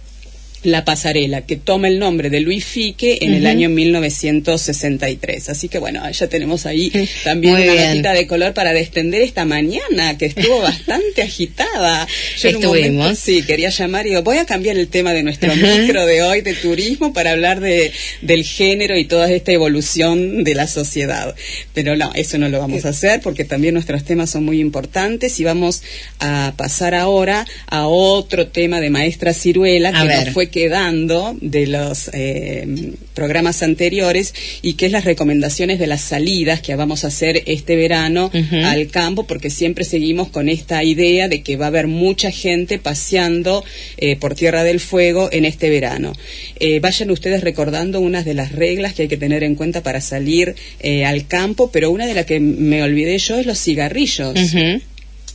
la 0.64 0.84
pasarela, 0.84 1.42
que 1.42 1.56
toma 1.56 1.88
el 1.88 1.98
nombre 1.98 2.30
de 2.30 2.40
Luis 2.40 2.64
Fique 2.64 3.18
en 3.22 3.32
el 3.34 3.42
Ujú. 3.42 3.50
año 3.50 3.68
1963. 3.68 5.48
Así 5.48 5.68
que 5.68 5.78
bueno, 5.78 6.08
ya 6.10 6.26
tenemos 6.28 6.66
ahí 6.66 6.90
también 7.22 7.54
Muy 7.54 7.62
una 7.64 7.72
bien. 7.72 7.88
notita 7.90 8.12
de 8.14 8.26
color 8.26 8.54
para 8.54 8.72
destender 8.72 9.22
esta 9.22 9.44
mañana, 9.44 10.16
que 10.18 10.26
estuvo 10.26 10.60
bastante 10.60 11.22
agitada. 11.22 12.06
Yo 12.38 12.48
en 12.48 12.56
un 12.56 12.62
momento, 12.62 12.86
Estuvimos. 12.86 13.18
sí, 13.18 13.42
quería 13.42 13.70
llamar 13.70 14.06
y 14.06 14.10
digo, 14.10 14.22
voy 14.22 14.38
a 14.38 14.46
cambiar 14.46 14.76
el 14.76 14.88
tema 14.88 15.12
de 15.12 15.22
nuestro 15.22 15.54
micro 15.56 16.06
de 16.06 16.22
hoy 16.22 16.40
de 16.40 16.54
turismo 16.54 17.12
para 17.12 17.32
hablar 17.32 17.60
de, 17.60 17.92
del 18.22 18.44
género 18.44 18.96
y 18.98 19.04
toda 19.04 19.30
esta 19.30 19.52
evolución 19.52 20.44
de 20.44 20.54
la 20.54 20.66
sociedad. 20.66 21.34
Pero 21.72 21.96
no, 21.96 22.10
eso 22.14 22.38
no 22.38 22.48
lo 22.48 22.58
vamos 22.58 22.84
a 22.84 22.90
hacer 22.90 23.20
porque 23.20 23.44
también 23.44 23.74
nuestros 23.74 24.04
temas 24.04 24.30
son 24.30 24.44
muy 24.44 24.60
importantes 24.60 25.38
y 25.40 25.44
vamos 25.44 25.82
a 26.20 26.54
pasar 26.56 26.94
ahora 26.94 27.46
a 27.66 27.86
otro 27.86 28.46
tema 28.48 28.80
de 28.80 28.90
maestra 28.90 29.34
Ciruela 29.34 29.90
A 29.90 30.06
que 30.06 30.14
nos 30.24 30.30
fue 30.30 30.48
quedando 30.54 31.36
de 31.40 31.66
los 31.66 32.08
eh, 32.12 32.92
programas 33.12 33.64
anteriores 33.64 34.32
y 34.62 34.74
que 34.74 34.86
es 34.86 34.92
las 34.92 35.04
recomendaciones 35.04 35.80
de 35.80 35.88
las 35.88 36.00
salidas 36.00 36.60
que 36.60 36.76
vamos 36.76 37.02
a 37.02 37.08
hacer 37.08 37.42
este 37.46 37.74
verano 37.74 38.30
al 38.62 38.86
campo 38.86 39.26
porque 39.26 39.50
siempre 39.50 39.84
seguimos 39.84 40.28
con 40.28 40.48
esta 40.48 40.84
idea 40.84 41.26
de 41.26 41.42
que 41.42 41.56
va 41.56 41.64
a 41.64 41.68
haber 41.68 41.88
mucha 41.88 42.30
gente 42.30 42.78
paseando 42.78 43.64
eh, 43.96 44.14
por 44.14 44.36
Tierra 44.36 44.62
del 44.62 44.78
Fuego 44.78 45.28
en 45.32 45.44
este 45.44 45.70
verano. 45.70 46.12
Eh, 46.60 46.78
vayan 46.78 47.10
ustedes 47.10 47.40
recordando 47.40 47.98
unas 47.98 48.24
de 48.24 48.34
las 48.34 48.52
reglas 48.52 48.94
que 48.94 49.02
hay 49.02 49.08
que 49.08 49.16
tener 49.16 49.42
en 49.42 49.56
cuenta 49.56 49.82
para 49.82 50.00
salir 50.00 50.54
eh, 50.78 51.04
al 51.04 51.26
campo, 51.26 51.68
pero 51.72 51.90
una 51.90 52.06
de 52.06 52.14
las 52.14 52.26
que 52.26 52.38
me 52.38 52.80
olvidé 52.84 53.18
yo 53.18 53.40
es 53.40 53.46
los 53.46 53.58
cigarrillos. 53.58 54.38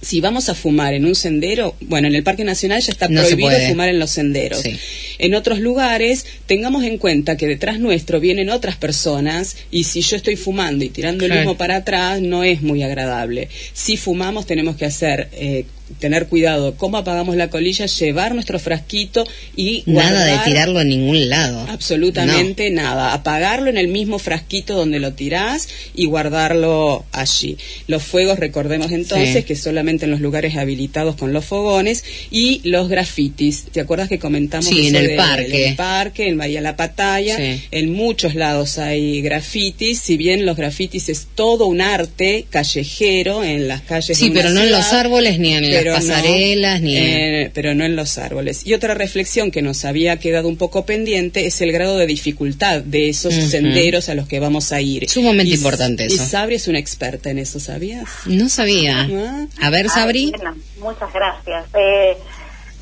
Si 0.01 0.22
vamos 0.22 0.50
a 0.50 0.56
fumar 0.56 0.94
en 0.94 1.06
un 1.06 1.15
sendero, 1.15 1.75
bueno, 1.82 2.08
en 2.08 2.15
el 2.15 2.24
Parque 2.24 2.44
Nacional 2.44 2.82
ya 2.82 2.91
está 2.91 3.08
No 3.08 3.22
prohibido 3.22 3.51
fumar 3.68 3.89
en 3.89 4.00
los 4.00 4.12
senderos. 4.12 4.62
Sí. 4.62 4.77
En 5.18 5.36
otros 5.36 5.60
lugares, 5.60 6.25
tengamos 6.46 6.86
en 6.86 6.98
cuenta 6.98 7.36
que 7.36 7.48
detrás 7.48 7.79
nuestro 7.79 8.20
vienen 8.22 8.50
otras 8.50 8.77
personas 8.77 9.58
y 9.70 9.84
si 9.84 10.01
yo 10.01 10.15
estoy 10.15 10.38
fumando 10.38 10.86
y 10.86 10.89
tirando 10.89 11.25
el 11.25 11.34
humo 11.34 11.58
para 11.58 11.77
atrás, 11.77 12.22
no 12.22 12.44
es 12.46 12.62
muy 12.62 12.84
agradable. 12.84 13.50
Si 13.74 13.98
fumamos, 13.98 14.46
tenemos 14.46 14.77
que 14.77 14.86
hacer, 14.86 15.27
eh, 15.34 15.65
tener 16.00 16.27
cuidado 16.27 16.75
cómo 16.75 16.98
apagamos 16.98 17.36
la 17.36 17.50
colilla, 17.50 17.86
llevar 17.88 18.34
nuestro 18.36 18.60
frasquito 18.60 19.25
y 19.55 19.84
Nada 19.86 20.24
de 20.25 20.31
guardar- 20.34 20.46
tirarlo 20.46 20.81
en 20.81 20.89
ningún 20.89 21.29
lado. 21.29 21.65
Absolutamente 21.69 22.69
nada. 22.69 23.13
Apagarlo 23.13 23.69
en 23.69 23.77
el 23.77 23.88
mismo 23.88 24.19
frasquito 24.19 24.75
donde 24.75 25.00
lo 25.00 25.13
tirás 25.13 25.67
y 25.96 26.05
guardarlo 26.05 27.05
allí. 27.12 27.58
Los 27.88 28.03
fuegos, 28.03 28.39
recordemos 28.39 28.91
entonces 28.91 29.38
Sí. 29.38 29.43
que 29.43 29.55
solamente 29.55 30.05
en 30.05 30.12
los 30.12 30.22
lugares 30.22 30.55
habilitados 30.55 31.15
con 31.15 31.34
los 31.34 31.46
fogones 31.46 32.03
y 32.31 32.62
los 32.63 32.89
grafitis. 32.89 33.65
¿Te 33.72 33.81
acuerdas 33.81 34.10
que 34.10 34.19
comentamos 34.19 34.67
Sí, 34.67 34.88
en 34.88 34.96
el 34.96 35.08
de- 35.10 35.15
parque. 35.15 35.63
En 35.63 35.69
el 35.72 35.75
parque, 35.75 36.27
en 36.27 36.38
Bahía 36.38 36.62
La 36.62 36.75
Pataya. 36.75 37.38
Sí. 37.38 37.62
En 37.72 37.91
muchos 37.93 38.36
lados 38.36 38.77
hay 38.77 39.22
grafitis. 39.22 40.00
Si 40.00 40.17
bien 40.17 40.46
los 40.46 40.55
grafitis 40.58 41.10
es 41.10 41.27
todo 41.36 41.65
un 41.67 41.81
arte 41.81 42.46
callejero 42.50 43.43
en 43.43 43.67
las 43.67 43.81
calles 43.81 44.17
Sí, 44.17 44.29
de 44.29 44.36
pero 44.36 44.50
no 44.51 44.62
en 44.62 44.72
los 44.72 44.86
ciudad, 44.86 45.00
árboles 45.01 45.39
ni 45.39 45.53
en 45.53 45.72
las 45.74 45.79
pero 45.80 45.92
no, 45.92 45.98
pasarelas 45.98 46.82
ni 46.82 46.98
en... 46.98 47.06
eh, 47.06 47.52
pero 47.54 47.74
no 47.76 47.84
en 47.84 47.96
los 47.96 48.18
árboles. 48.18 48.66
Y 48.66 48.74
otra 48.74 48.94
reflexión 48.94 49.52
que 49.52 49.62
nos 49.62 49.86
había 49.86 50.18
quedado 50.20 50.48
un 50.48 50.58
poco 50.58 50.86
pendiente 50.86 51.46
es 51.46 51.62
el 51.62 51.72
grado 51.72 51.98
de 51.98 52.06
dificultad 52.08 52.82
de 52.82 53.10
esos 53.10 53.34
senderos 53.34 54.10
a 54.10 54.16
los 54.16 54.28
que 54.28 54.40
vamos 54.40 54.72
a 54.72 54.82
ir. 54.82 55.10
Sumamente 55.10 55.52
Y- 55.52 55.56
importante 55.56 56.04
Y 56.04 56.08
eso. 56.14 56.26
Sabri 56.26 56.56
es 56.56 56.68
una 56.68 56.80
experta 56.80 57.30
en 57.30 57.40
eso, 57.40 57.60
¿sabías? 57.60 58.08
No 58.26 58.50
sabía. 58.50 59.08
Ah. 59.12 59.46
A 59.62 59.70
ver, 59.70 59.90
Sabri. 59.90 60.32
Ah, 60.36 60.38
bueno, 60.38 60.58
muchas 60.82 61.14
gracias. 61.14 61.66
Eh, 61.74 62.18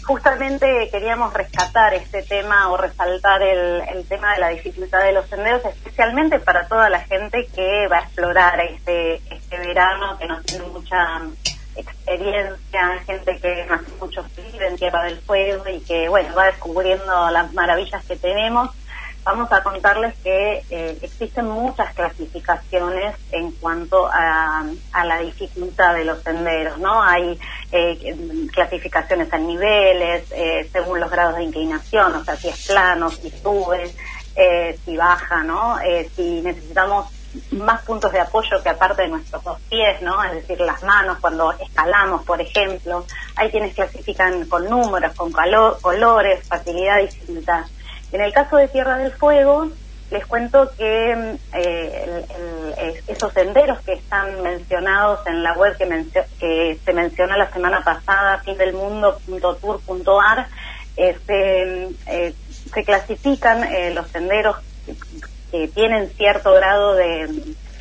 justamente 0.03 0.65
queríamos 0.91 1.33
rescatar 1.33 1.93
este 1.93 2.23
tema 2.23 2.71
o 2.71 2.77
resaltar 2.77 3.41
el, 3.41 3.81
el 3.93 4.05
tema 4.05 4.33
de 4.35 4.39
la 4.39 4.49
dificultad 4.49 5.03
de 5.03 5.11
los 5.11 5.27
senderos, 5.27 5.61
especialmente 5.65 6.39
para 6.39 6.67
toda 6.67 6.89
la 6.89 7.01
gente 7.01 7.45
que 7.53 7.87
va 7.91 7.97
a 7.97 8.01
explorar 8.03 8.59
este, 8.73 9.15
este 9.15 9.57
verano, 9.57 10.17
que 10.17 10.27
no 10.27 10.41
tiene 10.43 10.65
mucha 10.67 10.97
experiencia, 11.77 12.99
gente 13.05 13.37
que 13.39 13.67
hace 13.69 13.91
mucho 13.99 14.23
frío 14.23 14.61
en 14.61 14.75
Tierra 14.75 15.03
del 15.03 15.19
Fuego 15.21 15.63
y 15.69 15.79
que, 15.81 16.09
bueno, 16.09 16.33
va 16.35 16.45
descubriendo 16.45 17.29
las 17.29 17.53
maravillas 17.53 18.03
que 18.05 18.15
tenemos. 18.15 18.69
Vamos 19.23 19.51
a 19.51 19.61
contarles 19.61 20.15
que 20.23 20.63
eh, 20.69 20.97
existen 21.01 21.47
muchas 21.49 21.93
clasificaciones 21.93 23.13
en 23.31 23.51
cuanto 23.51 24.07
a, 24.07 24.65
a 24.93 25.05
la 25.05 25.19
dificultad 25.19 25.95
de 25.95 26.05
los 26.05 26.23
senderos, 26.23 26.77
¿no? 26.77 27.03
Hay 27.03 27.37
eh, 27.73 28.15
clasificaciones 28.53 29.31
en 29.33 29.47
niveles, 29.47 30.31
eh, 30.31 30.69
según 30.71 31.01
los 31.01 31.11
grados 31.11 31.35
de 31.35 31.43
inclinación, 31.43 32.15
o 32.15 32.23
sea, 32.23 32.37
si 32.37 32.47
es 32.47 32.67
plano, 32.67 33.09
si 33.09 33.29
sube, 33.29 33.93
eh, 34.37 34.79
si 34.85 34.95
baja, 34.95 35.43
¿no? 35.43 35.77
Eh, 35.81 36.09
si 36.15 36.39
necesitamos 36.41 37.07
más 37.51 37.83
puntos 37.83 38.11
de 38.11 38.19
apoyo 38.19 38.61
que 38.63 38.69
aparte 38.69 39.03
de 39.03 39.09
nuestros 39.09 39.43
dos 39.43 39.59
pies, 39.69 40.01
¿no? 40.01 40.23
Es 40.23 40.31
decir, 40.33 40.59
las 40.61 40.81
manos 40.83 41.19
cuando 41.19 41.53
escalamos, 41.59 42.23
por 42.25 42.41
ejemplo. 42.41 43.05
Hay 43.35 43.51
quienes 43.51 43.73
clasifican 43.75 44.47
con 44.47 44.67
números, 44.69 45.13
con 45.15 45.31
calo- 45.31 45.79
colores, 45.81 46.43
facilidad, 46.47 46.99
dificultad. 47.01 47.65
En 48.11 48.21
el 48.21 48.31
caso 48.33 48.55
de 48.57 48.67
Tierra 48.69 48.97
del 48.97 49.11
Fuego, 49.13 49.67
les 50.09 50.25
cuento 50.25 50.71
que 50.77 51.15
mm, 51.15 51.35
eh, 51.57 52.03
el- 52.05 52.25
el- 52.41 52.73
es- 52.77 53.03
esos 53.07 53.33
senderos 53.33 53.81
que 53.81 53.93
están 53.93 54.41
mencionados 54.41 55.19
en 55.27 55.43
la 55.43 55.53
web 55.53 55.75
que, 55.77 55.85
mencio- 55.85 56.25
que 56.39 56.79
se 56.85 56.93
mencionó 56.93 57.35
la 57.35 57.51
semana 57.51 57.83
pasada, 57.83 58.41
findelmundo.tour.ar, 58.45 60.47
eh, 60.95 61.17
se, 61.25 61.89
eh, 62.05 62.33
se 62.73 62.83
clasifican 62.85 63.63
eh, 63.65 63.91
los 63.93 64.07
senderos 64.09 64.55
que 65.51 65.67
tienen 65.67 66.09
cierto 66.09 66.53
grado 66.53 66.95
de, 66.95 67.27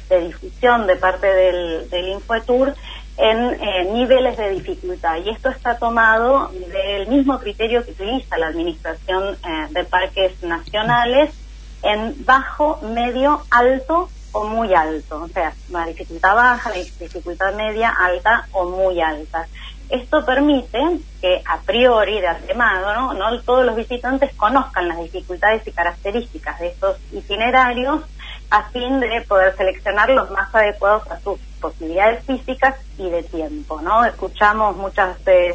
difusión 0.09 0.87
de 0.87 0.97
parte 0.97 1.27
del, 1.27 1.91
del 1.91 2.09
en 3.19 3.39
eh, 3.55 3.85
niveles 3.93 4.37
de 4.37 4.51
dificultad. 4.51 5.17
Y 5.25 5.31
esto 5.31 5.49
está 5.49 5.79
tomado 5.79 6.51
del 6.73 7.07
mismo 7.09 7.39
criterio 7.39 7.85
que 7.85 7.93
utiliza 7.93 8.37
la 8.37 8.49
Administración 8.49 9.35
eh, 9.35 9.67
de 9.71 9.85
Parques 9.85 10.43
Nacionales 10.43 11.35
en 11.83 12.25
bajo, 12.25 12.81
medio, 12.83 13.43
alto 13.51 14.11
o 14.33 14.45
muy 14.45 14.75
alto. 14.75 15.23
O 15.23 15.29
sea, 15.29 15.55
una 15.71 15.87
dificultad 15.87 16.35
baja, 16.35 16.73
dificultad 16.73 17.55
media, 17.55 17.91
alta 17.91 18.47
o 18.53 18.69
muy 18.69 19.01
alta. 19.01 19.47
Esto 19.89 20.25
permite 20.25 20.81
que 21.21 21.43
a 21.45 21.59
priori, 21.61 22.21
de 22.21 22.27
antemano, 22.27 22.93
¿no? 22.95 23.15
no 23.15 23.41
todos 23.43 23.65
los 23.65 23.77
visitantes 23.77 24.35
conozcan 24.35 24.89
las 24.89 24.99
dificultades 24.99 25.67
y 25.67 25.73
características 25.73 26.59
de 26.59 26.69
estos 26.69 26.99
itinerarios 27.13 28.03
a 28.51 28.65
fin 28.71 29.01
de 29.01 29.23
poder 29.23 29.57
seleccionar 29.57 30.11
los 30.11 30.31
más 30.31 30.55
adecuados 30.55 31.09
a 31.11 31.21
sus 31.21 31.39
posibilidades 31.61 32.25
físicas 32.25 32.77
y 32.99 33.11
de 33.11 33.23
tiempo, 33.23 33.81
¿no? 33.81 34.05
Escuchamos 34.05 34.77
muchas 34.77 35.25
de 35.25 35.55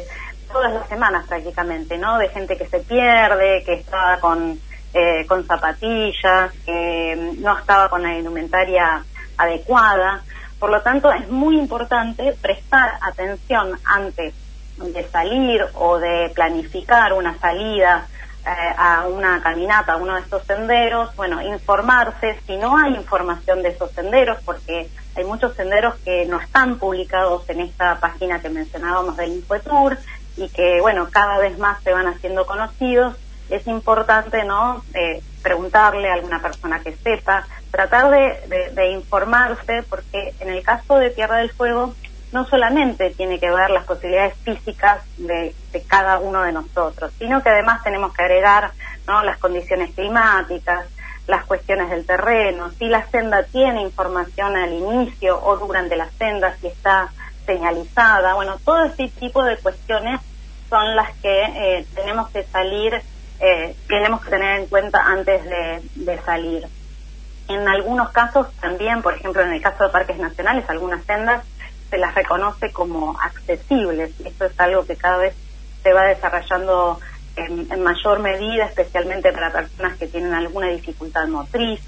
todas 0.50 0.72
las 0.72 0.88
semanas 0.88 1.26
prácticamente, 1.26 1.96
¿no? 1.98 2.18
De 2.18 2.28
gente 2.28 2.56
que 2.56 2.66
se 2.66 2.80
pierde, 2.80 3.62
que 3.64 3.74
está 3.74 4.18
con 4.20 4.58
eh, 4.94 5.24
con 5.26 5.46
zapatillas, 5.46 6.52
que 6.66 7.34
no 7.38 7.58
estaba 7.58 7.88
con 7.88 8.02
la 8.02 8.18
indumentaria 8.18 9.02
adecuada. 9.38 10.22
Por 10.62 10.70
lo 10.70 10.80
tanto, 10.80 11.12
es 11.12 11.28
muy 11.28 11.58
importante 11.58 12.36
prestar 12.40 12.92
atención 13.00 13.80
antes 13.84 14.32
de 14.76 15.08
salir 15.08 15.60
o 15.74 15.98
de 15.98 16.30
planificar 16.36 17.14
una 17.14 17.36
salida 17.40 18.06
eh, 18.46 18.50
a 18.78 19.08
una 19.08 19.42
caminata, 19.42 19.94
a 19.94 19.96
uno 19.96 20.14
de 20.14 20.20
estos 20.20 20.44
senderos, 20.44 21.16
bueno, 21.16 21.42
informarse 21.42 22.38
si 22.46 22.56
no 22.58 22.78
hay 22.78 22.94
información 22.94 23.60
de 23.64 23.70
esos 23.70 23.90
senderos, 23.90 24.38
porque 24.44 24.88
hay 25.16 25.24
muchos 25.24 25.52
senderos 25.56 25.96
que 26.04 26.26
no 26.26 26.38
están 26.38 26.78
publicados 26.78 27.42
en 27.50 27.62
esta 27.62 27.98
página 27.98 28.40
que 28.40 28.48
mencionábamos 28.48 29.16
del 29.16 29.32
Infotour 29.32 29.98
y 30.36 30.48
que, 30.48 30.80
bueno, 30.80 31.08
cada 31.10 31.38
vez 31.38 31.58
más 31.58 31.82
se 31.82 31.92
van 31.92 32.06
haciendo 32.06 32.46
conocidos. 32.46 33.16
Es 33.50 33.66
importante, 33.66 34.44
¿no?, 34.44 34.84
eh, 34.94 35.24
preguntarle 35.42 36.08
a 36.08 36.14
alguna 36.14 36.40
persona 36.40 36.78
que 36.78 36.94
sepa, 36.94 37.48
tratar 37.72 38.10
de, 38.10 38.90
informarse, 38.92 39.82
porque 39.90 40.34
en 40.38 40.50
el 40.50 40.62
caso 40.62 40.98
de 40.98 41.10
Tierra 41.10 41.38
del 41.38 41.50
Fuego, 41.50 41.94
no 42.30 42.46
solamente 42.46 43.10
tiene 43.10 43.40
que 43.40 43.50
ver 43.50 43.70
las 43.70 43.84
posibilidades 43.84 44.34
físicas 44.44 45.02
de, 45.16 45.54
de, 45.72 45.82
cada 45.82 46.18
uno 46.18 46.42
de 46.42 46.52
nosotros, 46.52 47.12
sino 47.18 47.42
que 47.42 47.50
además 47.50 47.82
tenemos 47.82 48.14
que 48.14 48.22
agregar 48.22 48.70
¿no? 49.06 49.24
las 49.24 49.38
condiciones 49.38 49.92
climáticas, 49.94 50.86
las 51.26 51.44
cuestiones 51.44 51.90
del 51.90 52.06
terreno, 52.06 52.70
si 52.70 52.86
la 52.86 53.06
senda 53.10 53.42
tiene 53.42 53.82
información 53.82 54.56
al 54.56 54.72
inicio 54.72 55.42
o 55.42 55.56
durante 55.56 55.96
la 55.96 56.08
senda, 56.10 56.54
si 56.60 56.68
está 56.68 57.10
señalizada, 57.46 58.34
bueno, 58.34 58.58
todo 58.64 58.84
ese 58.84 59.08
tipo 59.08 59.42
de 59.42 59.56
cuestiones 59.58 60.20
son 60.68 60.96
las 60.96 61.14
que 61.18 61.42
eh, 61.42 61.86
tenemos 61.94 62.30
que 62.30 62.44
salir, 62.44 63.00
eh, 63.40 63.76
tenemos 63.88 64.22
que 64.22 64.30
tener 64.30 64.60
en 64.60 64.66
cuenta 64.66 65.00
antes 65.04 65.44
de, 65.44 66.20
salir. 66.24 66.66
En 67.52 67.68
algunos 67.68 68.10
casos 68.10 68.50
también, 68.60 69.02
por 69.02 69.14
ejemplo, 69.14 69.42
en 69.42 69.52
el 69.52 69.60
caso 69.60 69.84
de 69.84 69.90
parques 69.90 70.18
nacionales, 70.18 70.68
algunas 70.68 71.04
sendas 71.04 71.44
se 71.90 71.98
las 71.98 72.14
reconoce 72.14 72.72
como 72.72 73.18
accesibles. 73.20 74.18
Esto 74.24 74.46
es 74.46 74.58
algo 74.58 74.86
que 74.86 74.96
cada 74.96 75.18
vez 75.18 75.34
se 75.82 75.92
va 75.92 76.04
desarrollando 76.04 76.98
en, 77.36 77.82
mayor 77.82 78.20
medida, 78.20 78.64
especialmente 78.64 79.32
para 79.32 79.52
personas 79.52 79.98
que 79.98 80.06
tienen 80.06 80.32
alguna 80.32 80.68
dificultad 80.68 81.26
motriz. 81.28 81.80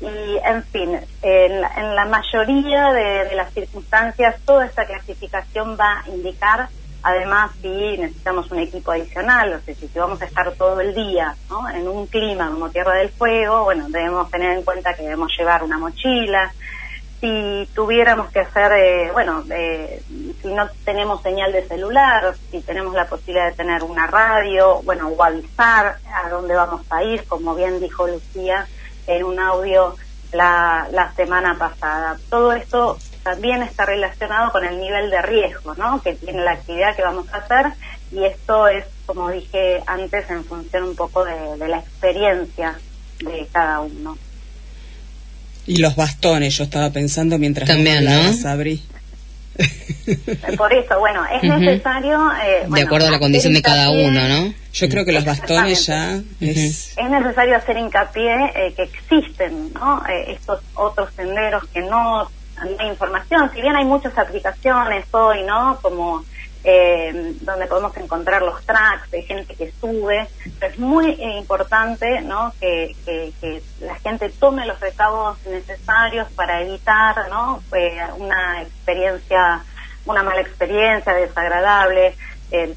Y, 0.00 0.38
en 0.44 0.64
fin, 0.64 0.98
en 1.20 1.60
la, 1.60 2.06
mayoría 2.06 2.92
de, 2.92 3.34
las 3.36 3.52
circunstancias, 3.52 4.36
toda 4.44 4.64
esta 4.66 4.86
clasificación 4.86 5.76
va 5.78 6.00
a 6.00 6.08
indicar, 6.08 6.68
además, 7.02 7.52
si 7.60 7.68
necesitamos 7.68 8.50
un 8.50 8.58
equipo 8.58 8.92
adicional, 8.92 9.54
o 9.54 9.60
sea, 9.60 9.74
si 9.74 9.88
vamos 9.94 10.20
a 10.22 10.26
estar 10.26 10.52
todo 10.52 10.80
el 10.80 10.94
día 10.94 11.34
en 11.74 11.88
un 11.88 12.06
clima 12.06 12.50
como 12.50 12.70
Tierra 12.70 12.94
del 12.94 13.10
Fuego, 13.10 13.64
bueno, 13.64 13.86
debemos 13.88 14.30
tener 14.30 14.56
en 14.56 14.62
cuenta 14.62 14.94
que 14.94 15.02
debemos 15.02 15.30
llevar 15.36 15.62
una 15.62 15.78
mochila, 15.78 16.52
si 17.22 17.68
tuviéramos 17.72 18.32
que 18.32 18.40
hacer, 18.40 18.72
eh, 18.72 19.10
bueno, 19.12 19.44
eh, 19.48 20.02
si 20.42 20.48
no 20.48 20.68
tenemos 20.84 21.22
señal 21.22 21.52
de 21.52 21.62
celular, 21.68 22.34
si 22.50 22.60
tenemos 22.62 22.94
la 22.94 23.06
posibilidad 23.06 23.46
de 23.46 23.56
tener 23.56 23.84
una 23.84 24.08
radio, 24.08 24.82
bueno, 24.82 25.06
o 25.08 25.22
avisar 25.22 25.98
a 26.12 26.28
dónde 26.28 26.54
vamos 26.56 26.82
a 26.90 27.04
ir, 27.04 27.24
como 27.26 27.54
bien 27.54 27.78
dijo 27.78 28.08
Lucía 28.08 28.66
en 29.06 29.22
un 29.22 29.38
audio 29.38 29.94
la, 30.32 30.88
la 30.90 31.12
semana 31.12 31.56
pasada. 31.56 32.16
Todo 32.28 32.52
esto 32.54 32.98
también 33.22 33.62
está 33.62 33.84
relacionado 33.84 34.52
con 34.52 34.64
el 34.64 34.78
nivel 34.78 35.10
de 35.10 35.22
riesgo, 35.22 35.74
¿no? 35.74 36.02
Que 36.02 36.14
tiene 36.14 36.42
la 36.42 36.52
actividad 36.52 36.96
que 36.96 37.02
vamos 37.02 37.26
a 37.32 37.38
hacer 37.38 37.72
y 38.12 38.24
esto 38.24 38.68
es, 38.68 38.84
como 39.06 39.30
dije 39.30 39.82
antes, 39.86 40.28
en 40.30 40.44
función 40.44 40.84
un 40.84 40.96
poco 40.96 41.24
de, 41.24 41.56
de 41.58 41.68
la 41.68 41.78
experiencia 41.78 42.78
de 43.20 43.46
cada 43.52 43.80
uno. 43.80 44.18
Y 45.66 45.76
los 45.76 45.94
bastones, 45.94 46.56
yo 46.56 46.64
estaba 46.64 46.90
pensando 46.90 47.38
mientras 47.38 47.68
También, 47.68 48.04
¿no? 48.04 48.32
Sabri. 48.32 48.82
Por 50.56 50.72
eso, 50.72 50.98
bueno, 50.98 51.24
es 51.26 51.42
necesario... 51.42 52.18
Eh, 52.44 52.66
de 52.68 52.82
acuerdo 52.82 53.08
a 53.08 53.10
la 53.10 53.18
condición 53.18 53.52
de 53.52 53.62
cada 53.62 53.90
uno, 53.90 54.28
¿no? 54.28 54.54
Yo 54.72 54.88
creo 54.88 55.04
que 55.04 55.12
los 55.12 55.24
bastones 55.24 55.86
ya 55.86 56.20
es... 56.40 56.96
Es 56.96 57.10
necesario 57.10 57.56
hacer 57.56 57.76
hincapié 57.76 58.34
eh, 58.54 58.74
que 58.74 58.82
existen, 58.82 59.72
¿no? 59.74 60.02
Eh, 60.08 60.32
estos 60.32 60.60
otros 60.74 61.10
senderos 61.14 61.64
que 61.68 61.80
no, 61.80 62.30
no 62.64 62.76
hay 62.78 62.88
información, 62.88 63.50
si 63.52 63.60
bien 63.60 63.76
hay 63.76 63.84
muchas 63.84 64.16
aplicaciones 64.16 65.06
hoy, 65.12 65.42
¿no? 65.42 65.78
Como 65.82 66.24
eh, 66.64 67.34
donde 67.40 67.66
podemos 67.66 67.96
encontrar 67.96 68.42
los 68.42 68.64
tracks 68.64 69.10
de 69.10 69.22
gente 69.22 69.54
que 69.54 69.72
sube. 69.80 70.28
es 70.60 70.78
muy 70.78 71.10
eh, 71.10 71.38
importante 71.38 72.20
¿no? 72.20 72.52
Que, 72.60 72.94
la 73.80 73.96
gente 73.96 74.30
tome 74.30 74.64
los 74.64 74.78
recaudos 74.78 75.44
necesarios 75.46 76.28
para 76.36 76.62
evitar 76.62 77.28
¿no? 77.30 77.62
Eh, 77.76 77.98
una 78.16 78.62
experiencia, 78.62 79.64
una 80.06 80.22
mala 80.22 80.40
experiencia 80.40 81.12
desagradable. 81.14 82.14
Eh, 82.52 82.74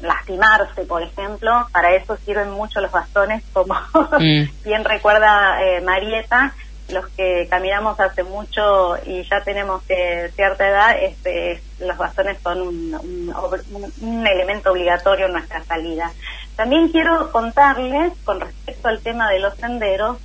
lastimarse, 0.00 0.82
por 0.86 1.02
ejemplo, 1.02 1.68
para 1.70 1.94
eso 1.94 2.16
sirven 2.24 2.50
mucho 2.50 2.80
los 2.80 2.90
bastones, 2.90 3.44
como 3.52 3.74
mm. 4.18 4.48
bien 4.64 4.82
recuerda 4.82 5.58
Marieta, 5.82 6.54
los 6.88 7.08
que 7.10 7.46
caminamos 7.48 7.98
hace 7.98 8.22
mucho 8.22 8.96
y 9.06 9.22
ya 9.24 9.42
tenemos 9.42 9.82
cierta 9.84 10.68
edad, 10.68 11.02
este, 11.02 11.62
los 11.80 11.96
bastones 11.96 12.38
son 12.42 12.60
un, 12.60 14.26
elemento 14.26 14.72
obligatorio 14.72 15.26
en 15.26 15.32
nuestra 15.32 15.62
salida. 15.64 16.12
También 16.56 16.88
quiero 16.88 17.32
contarles, 17.32 18.12
con 18.24 18.40
respecto 18.40 18.88
al 18.88 19.00
tema 19.00 19.30
de 19.30 19.40
los 19.40 19.54
senderos, 19.56 20.18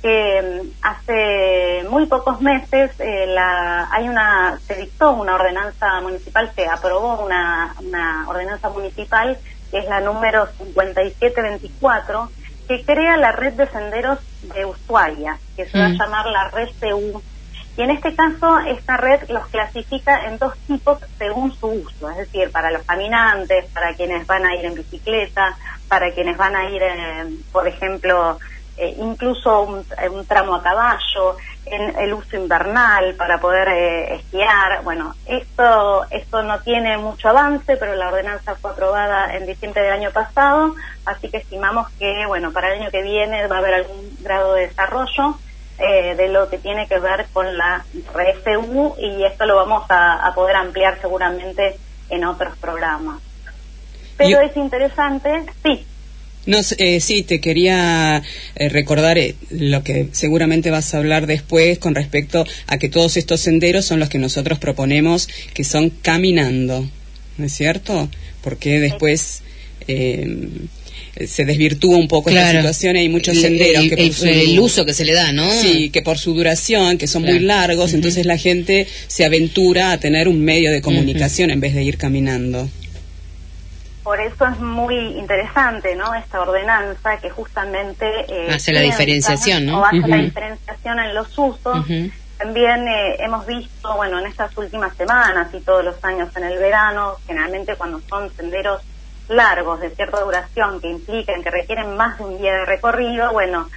que 0.00 0.62
mm, 0.62 0.68
hace 0.82 1.86
muy 1.90 2.06
pocos 2.06 2.40
meses 2.40 2.92
eh, 3.00 3.34
hay 3.38 4.08
una, 4.08 4.58
se 4.66 4.74
dictó 4.74 5.12
una 5.12 5.34
ordenanza 5.34 6.00
municipal, 6.00 6.50
se 6.54 6.66
aprobó 6.66 7.24
una 7.24 7.74
ordenanza 8.28 8.68
municipal, 8.70 9.38
que 9.70 9.78
es 9.78 9.86
la 9.86 10.00
número 10.00 10.46
5724, 10.58 12.30
que 12.66 12.84
crea 12.84 13.16
la 13.16 13.32
red 13.32 13.54
de 13.54 13.66
senderos 13.68 14.18
de 14.42 14.64
Ushuaia, 14.64 15.38
que 15.56 15.66
se 15.66 15.78
va 15.78 15.86
a 15.86 15.88
mm. 15.90 15.98
llamar 15.98 16.26
la 16.26 16.48
red 16.50 16.68
CU. 16.80 17.22
Y 17.76 17.82
en 17.82 17.90
este 17.90 18.14
caso, 18.14 18.58
esta 18.60 18.96
red 18.96 19.28
los 19.28 19.46
clasifica 19.48 20.26
en 20.26 20.38
dos 20.38 20.56
tipos 20.66 20.98
según 21.18 21.52
su 21.54 21.66
uso, 21.66 22.10
es 22.10 22.16
decir, 22.16 22.50
para 22.50 22.70
los 22.70 22.82
caminantes, 22.84 23.66
para 23.66 23.94
quienes 23.94 24.26
van 24.26 24.46
a 24.46 24.54
ir 24.54 24.64
en 24.64 24.74
bicicleta, 24.74 25.56
para 25.86 26.10
quienes 26.12 26.36
van 26.38 26.56
a 26.56 26.70
ir, 26.70 26.82
por 27.52 27.68
ejemplo, 27.68 28.38
eh, 28.78 28.94
incluso 28.98 29.62
un, 29.62 30.26
tramo 30.26 30.54
a 30.54 30.62
caballo, 30.62 31.36
en 31.66 31.98
el 31.98 32.14
uso 32.14 32.36
invernal 32.36 33.14
para 33.14 33.38
poder 33.38 33.68
eh, 33.68 34.14
esquiar. 34.14 34.82
Bueno, 34.84 35.14
esto, 35.26 36.06
esto 36.10 36.42
no 36.42 36.60
tiene 36.60 36.96
mucho 36.96 37.28
avance, 37.28 37.76
pero 37.76 37.94
la 37.94 38.08
ordenanza 38.08 38.54
fue 38.54 38.70
aprobada 38.70 39.34
en 39.34 39.46
diciembre 39.46 39.82
del 39.82 39.92
año 39.92 40.10
pasado, 40.12 40.74
así 41.04 41.28
que 41.28 41.38
estimamos 41.38 41.90
que, 41.98 42.24
bueno, 42.26 42.52
para 42.52 42.72
el 42.72 42.80
año 42.80 42.90
que 42.90 43.02
viene 43.02 43.46
va 43.46 43.56
a 43.56 43.58
haber 43.58 43.74
algún 43.74 44.16
grado 44.20 44.54
de 44.54 44.68
desarrollo. 44.68 45.38
Eh, 45.78 46.14
de 46.16 46.28
lo 46.28 46.48
que 46.48 46.56
tiene 46.56 46.88
que 46.88 46.98
ver 46.98 47.26
con 47.34 47.54
la 47.54 47.84
RFU 48.14 48.96
y 48.98 49.24
esto 49.24 49.44
lo 49.44 49.56
vamos 49.56 49.84
a, 49.90 50.32
poder 50.34 50.56
ampliar 50.56 50.98
seguramente 51.02 51.76
en 52.08 52.24
otros 52.24 52.56
programas. 52.56 53.20
Pero 54.16 54.40
es 54.40 54.56
interesante, 54.56 55.44
sí, 55.62 55.86
no, 56.46 56.58
eh, 56.78 57.00
sí, 57.00 57.22
te 57.22 57.40
quería 57.40 58.22
eh, 58.54 58.68
recordar 58.68 59.18
eh, 59.18 59.34
lo 59.50 59.82
que 59.82 60.08
seguramente 60.12 60.70
vas 60.70 60.94
a 60.94 60.98
hablar 60.98 61.26
después 61.26 61.78
con 61.78 61.94
respecto 61.94 62.46
a 62.66 62.78
que 62.78 62.88
todos 62.88 63.16
estos 63.16 63.40
senderos 63.40 63.84
son 63.84 63.98
los 63.98 64.08
que 64.08 64.18
nosotros 64.18 64.58
proponemos 64.58 65.28
que 65.54 65.64
son 65.64 65.90
caminando, 65.90 66.88
¿no 67.36 67.44
es 67.44 67.52
cierto? 67.52 68.08
Porque 68.42 68.78
después 68.78 69.42
eh, 69.88 70.48
se 71.26 71.44
desvirtúa 71.44 71.96
un 71.96 72.08
poco 72.08 72.30
la 72.30 72.52
situación 72.52 72.96
y 72.96 73.00
hay 73.00 73.08
muchos 73.08 73.40
senderos 73.40 73.84
el, 73.84 73.90
que 73.90 73.96
por 73.96 74.28
el, 74.28 74.58
uso 74.60 74.84
que 74.84 74.92
se 74.92 75.04
le 75.04 75.14
da, 75.14 75.32
¿no? 75.32 75.50
Sí, 75.50 75.90
que 75.90 76.02
por 76.02 76.18
su 76.18 76.34
duración, 76.34 76.98
que 76.98 77.06
son 77.06 77.22
muy 77.22 77.40
largos, 77.40 77.94
entonces 77.94 78.26
la 78.26 78.36
gente 78.36 78.86
se 79.08 79.24
aventura 79.24 79.92
a 79.92 79.98
tener 79.98 80.28
un 80.28 80.44
medio 80.44 80.70
de 80.70 80.82
comunicación 80.82 81.50
en 81.50 81.60
vez 81.60 81.74
de 81.74 81.82
ir 81.82 81.96
caminando. 81.96 82.68
Por 84.06 84.20
eso 84.20 84.46
es 84.46 84.60
muy 84.60 84.94
interesante, 85.18 85.96
¿no? 85.96 86.14
Esta 86.14 86.40
ordenanza 86.40 87.18
que 87.18 87.28
justamente 87.28 88.06
eh, 88.28 88.52
hace 88.54 88.72
la 88.72 88.82
diferenciación, 88.82 89.66
¿no? 89.66 89.80
O 89.80 89.84
hace 89.84 89.98
la 89.98 90.18
diferenciación 90.18 91.00
en 91.00 91.12
los 91.12 91.36
usos. 91.36 91.84
También 92.38 92.86
eh, 92.86 93.16
hemos 93.18 93.44
visto, 93.48 93.96
bueno, 93.96 94.20
en 94.20 94.26
estas 94.26 94.56
últimas 94.56 94.96
semanas 94.96 95.52
y 95.52 95.58
todos 95.58 95.84
los 95.84 96.04
años 96.04 96.28
en 96.36 96.44
el 96.44 96.56
verano, 96.56 97.16
generalmente 97.26 97.74
cuando 97.74 98.00
son 98.08 98.30
senderos 98.36 98.80
largos 99.28 99.80
de 99.80 99.90
cierta 99.90 100.20
duración 100.20 100.80
que 100.80 100.88
implican 100.88 101.42
que 101.42 101.50
requieren 101.50 101.96
más 101.96 102.16
de 102.18 102.24
un 102.26 102.38
día 102.38 102.52
de 102.58 102.64
recorrido, 102.64 103.32
bueno, 103.32 103.68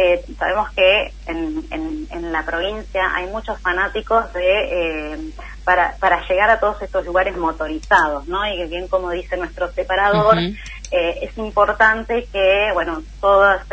eh, 0.00 0.24
sabemos 0.38 0.70
que 0.74 1.12
en, 1.26 1.66
en, 1.72 2.32
la 2.32 2.44
provincia 2.44 3.12
hay 3.16 3.26
muchos 3.26 3.58
fanáticos 3.60 4.32
de 4.32 5.14
eh, 5.14 5.18
para, 5.64 5.96
para 5.98 6.24
llegar 6.28 6.48
a 6.50 6.60
todos 6.60 6.80
estos 6.82 7.04
lugares 7.04 7.36
motorizados, 7.36 8.28
¿no? 8.28 8.46
Y 8.46 8.56
que 8.58 8.66
bien 8.66 8.86
como 8.86 9.10
dice 9.10 9.36
nuestro 9.36 9.72
separador, 9.72 10.38
eh, 10.38 11.18
es 11.22 11.36
importante 11.36 12.28
que, 12.32 12.70
bueno, 12.74 13.02
todas 13.20 13.66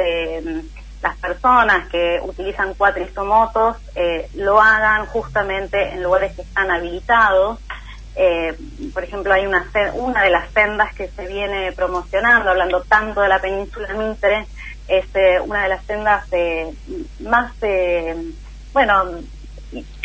las 1.03 1.15
personas 1.17 1.87
que 1.89 2.19
utilizan 2.23 2.73
cuatristomotos 2.73 3.77
lo 4.33 4.59
hagan 4.59 5.05
justamente 5.05 5.91
en 5.91 6.01
lugares 6.01 6.35
que 6.35 6.41
están 6.41 6.71
habilitados. 6.71 7.59
por 8.95 9.03
ejemplo, 9.03 9.31
hay 9.31 9.45
una, 9.45 9.63
una 9.93 10.23
de 10.23 10.31
las 10.31 10.49
sendas 10.53 10.95
que 10.95 11.07
se 11.09 11.27
viene 11.27 11.71
promocionando, 11.73 12.49
hablando 12.49 12.81
tanto 12.81 13.21
de 13.21 13.27
la 13.27 13.39
península 13.39 13.93
Mitre, 13.93 14.47
es 14.87 15.05
eh, 15.15 15.39
una 15.39 15.63
de 15.63 15.69
las 15.69 15.83
sendas 15.85 16.25
eh, 16.31 16.73
más, 17.19 17.53
eh, 17.61 18.15
bueno, 18.73 19.19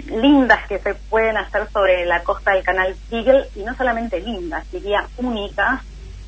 lindas 0.07 0.67
que 0.67 0.79
se 0.79 0.95
pueden 0.95 1.37
hacer 1.37 1.69
sobre 1.71 2.05
la 2.07 2.23
costa 2.23 2.53
del 2.53 2.65
canal 2.65 2.97
Beagle, 3.11 3.47
y 3.55 3.61
no 3.61 3.75
solamente 3.77 4.21
lindas, 4.21 4.71
diría 4.73 5.07
únicas, 5.19 5.83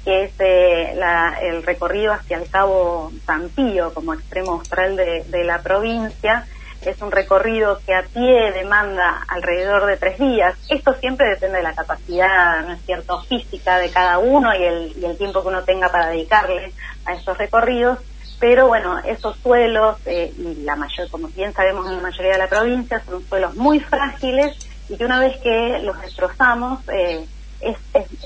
que 0.04 0.24
es 0.24 0.32
el 0.40 1.62
recorrido 1.62 2.12
hacia 2.12 2.36
el 2.36 2.50
cabo 2.50 3.12
Pío 3.54 3.94
como 3.94 4.14
extremo 4.14 4.52
austral 4.52 4.96
de, 4.96 5.24
de, 5.28 5.44
la 5.44 5.62
provincia. 5.62 6.44
Es 6.84 7.00
un 7.00 7.12
recorrido 7.12 7.80
que 7.86 7.94
a 7.94 8.02
pie 8.02 8.50
demanda 8.50 9.24
alrededor 9.28 9.86
de 9.86 9.96
tres 9.96 10.18
días. 10.18 10.56
Esto 10.68 10.94
siempre 10.94 11.28
depende 11.28 11.58
de 11.58 11.62
la 11.62 11.74
capacidad, 11.74 12.66
¿no 12.66 12.72
es 12.72 12.84
cierto?, 12.84 13.22
física 13.22 13.78
de 13.78 13.90
cada 13.90 14.18
uno 14.18 14.52
y 14.52 14.64
el, 14.64 14.92
y 14.96 15.04
el 15.04 15.16
tiempo 15.16 15.42
que 15.42 15.48
uno 15.48 15.62
tenga 15.62 15.88
para 15.92 16.08
dedicarle 16.08 16.72
a 17.04 17.12
estos 17.14 17.38
recorridos 17.38 18.00
pero 18.42 18.66
bueno, 18.66 18.98
esos 18.98 19.36
suelos, 19.36 19.98
eh, 20.04 20.34
y 20.36 20.64
la 20.64 20.74
mayor, 20.74 21.08
como 21.10 21.28
bien 21.28 21.52
sabemos 21.52 21.86
en 21.86 21.98
la 21.98 22.02
mayoría 22.02 22.32
de 22.32 22.38
la 22.38 22.48
provincia, 22.48 23.00
son 23.06 23.24
suelos 23.28 23.54
muy 23.54 23.78
frágiles 23.78 24.56
y 24.88 24.96
que 24.96 25.04
una 25.04 25.20
vez 25.20 25.38
que 25.38 25.78
los 25.84 26.00
destrozamos, 26.00 26.80
eh, 26.88 27.24
es, 27.60 27.76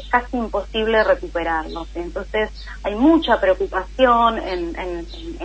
casi 0.09 0.39
imposible 0.39 1.05
recuperarlos. 1.05 1.89
Entonces 1.95 2.49
hay 2.83 2.95
mucha 2.95 3.39
preocupación 3.39 4.39
en, 4.39 4.75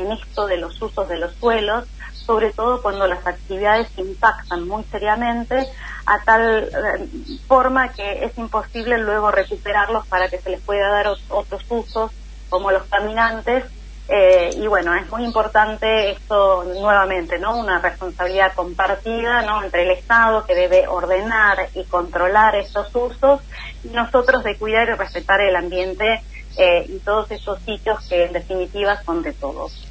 esto 0.09 0.47
de 0.47 0.55
los 0.55 0.81
usos 0.81 1.09
de 1.09 1.17
los 1.17 1.35
suelos, 1.35 1.85
sobre 2.13 2.53
todo 2.53 2.81
cuando 2.81 3.07
las 3.07 3.27
actividades 3.27 3.89
impactan 3.97 4.69
muy 4.69 4.85
seriamente 4.85 5.67
a 6.05 6.23
tal 6.23 6.63
eh, 6.63 7.09
forma 7.45 7.89
que 7.91 8.23
es 8.23 8.37
imposible 8.37 8.97
luego 8.99 9.31
recuperarlos 9.31 10.07
para 10.07 10.29
que 10.29 10.39
se 10.39 10.49
les 10.49 10.61
pueda 10.61 10.87
dar 10.87 11.07
otros 11.27 11.61
usos, 11.67 12.11
como 12.49 12.71
los 12.71 12.83
caminantes, 12.83 13.65
eh, 14.13 14.49
y 14.57 14.67
bueno, 14.67 14.93
es 14.93 15.09
muy 15.09 15.23
importante 15.23 16.11
esto 16.11 16.65
nuevamente, 16.65 17.39
¿no? 17.39 17.57
Una 17.57 17.79
responsabilidad 17.79 18.51
compartida, 18.53 19.41
¿no? 19.43 19.63
Entre 19.63 19.83
el 19.83 19.91
Estado 19.91 20.45
que 20.45 20.53
debe 20.53 20.85
ordenar 20.85 21.69
y 21.73 21.85
controlar 21.85 22.57
estos 22.57 22.93
usos 22.93 23.39
y 23.85 23.87
nosotros 23.87 24.43
de 24.43 24.57
cuidar 24.57 24.89
y 24.89 24.97
respetar 24.97 25.39
el 25.39 25.55
ambiente 25.55 26.21
eh, 26.57 26.85
y 26.89 26.99
todos 26.99 27.31
esos 27.31 27.59
sitios 27.61 28.05
que 28.09 28.25
en 28.25 28.33
definitiva 28.33 29.01
son 29.05 29.23
de 29.23 29.31
todos. 29.31 29.87